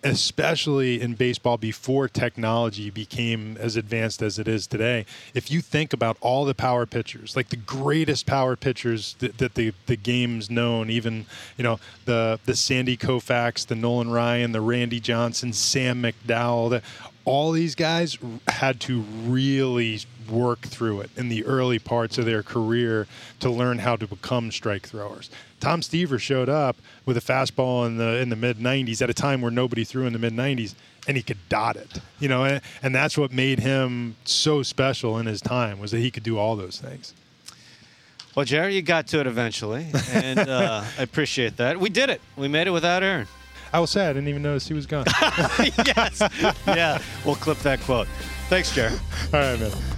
Especially 0.05 1.01
in 1.01 1.15
baseball 1.15 1.57
before 1.57 2.09
technology 2.09 2.89
became 2.89 3.57
as 3.59 3.77
advanced 3.77 4.23
as 4.23 4.39
it 4.39 4.47
is 4.47 4.69
today. 4.69 5.05
If 5.35 5.51
you 5.51 5.61
think 5.61 5.93
about 5.93 6.17
all 6.21 6.45
the 6.45 6.55
power 6.55 6.87
pitchers, 6.87 7.35
like 7.35 7.49
the 7.49 7.57
greatest 7.57 8.25
power 8.25 8.55
pitchers 8.55 9.17
that, 9.19 9.39
that 9.39 9.55
the, 9.55 9.73
the 9.87 9.97
game's 9.97 10.51
known, 10.51 10.89
even 10.89 11.27
you 11.57 11.65
know 11.65 11.81
the 12.05 12.39
the 12.45 12.55
Sandy 12.55 12.97
Koufax, 12.97 13.67
the 13.67 13.75
Nolan 13.75 14.11
Ryan, 14.11 14.53
the 14.53 14.61
Randy 14.61 15.01
Johnson, 15.01 15.53
Sam 15.53 16.01
McDowell, 16.01 16.71
the, 16.71 16.83
all 17.25 17.53
these 17.53 17.75
guys 17.75 18.17
had 18.47 18.81
to 18.81 19.01
really 19.01 20.01
work 20.31 20.61
through 20.61 21.01
it 21.01 21.11
in 21.17 21.29
the 21.29 21.45
early 21.45 21.79
parts 21.79 22.19
of 22.19 22.25
their 22.25 22.43
career 22.43 23.07
to 23.41 23.51
learn 23.51 23.79
how 23.79 23.97
to 23.97 24.07
become 24.07 24.51
strike 24.51 24.87
throwers. 24.87 25.31
Tom 25.61 25.83
Seaver 25.83 26.19
showed 26.19 26.49
up 26.49 26.77
with 27.05 27.17
a 27.17 27.21
fastball 27.21 27.87
in 27.87 27.97
the 27.97 28.19
in 28.19 28.29
the 28.29 28.37
mid 28.37 28.59
90s 28.59 29.03
at 29.03 29.11
a 29.11 29.14
time 29.14 29.41
where 29.41 29.51
nobody 29.51 29.85
threw 29.85 30.07
in 30.07 30.12
the 30.12 30.19
mid 30.19 30.33
90s 30.33 30.75
and 31.07 31.17
he 31.17 31.23
could 31.23 31.38
dot 31.49 31.77
it. 31.77 32.01
You 32.21 32.29
know, 32.29 32.45
and, 32.45 32.61
and 32.83 32.95
that's 32.95 33.17
what 33.19 33.33
made 33.33 33.61
him 33.61 34.17
so 34.25 34.62
special 34.62 35.19
in 35.19 35.27
his 35.27 35.41
time 35.41 35.79
was 35.81 35.91
that 35.91 36.01
he 36.01 36.11
could 36.11 36.23
do 36.23 36.38
all 36.38 36.55
those 36.55 36.79
things. 36.79 37.14
Well, 38.35 38.45
Jerry, 38.45 38.77
you 38.77 38.83
got 38.83 39.09
to 39.09 39.21
it 39.21 39.27
eventually, 39.27 39.88
and 40.12 40.38
uh, 40.38 40.85
I 40.99 41.03
appreciate 41.03 41.57
that. 41.57 41.81
We 41.81 41.88
did 41.88 42.09
it. 42.09 42.21
We 42.37 42.47
made 42.47 42.69
it 42.69 42.71
without 42.71 43.03
Aaron. 43.03 43.27
I 43.73 43.81
will 43.81 43.87
say 43.87 44.07
I 44.07 44.12
didn't 44.12 44.29
even 44.29 44.43
notice 44.43 44.69
he 44.69 44.75
was 44.75 44.87
gone. 44.87 45.05
yes. 45.87 46.23
Yeah. 46.67 47.03
We'll 47.25 47.35
clip 47.35 47.59
that 47.59 47.81
quote. 47.81 48.07
Thanks, 48.49 48.75
Jerry. 48.75 48.95
all 49.35 49.41
right, 49.41 49.59
man. 49.61 49.98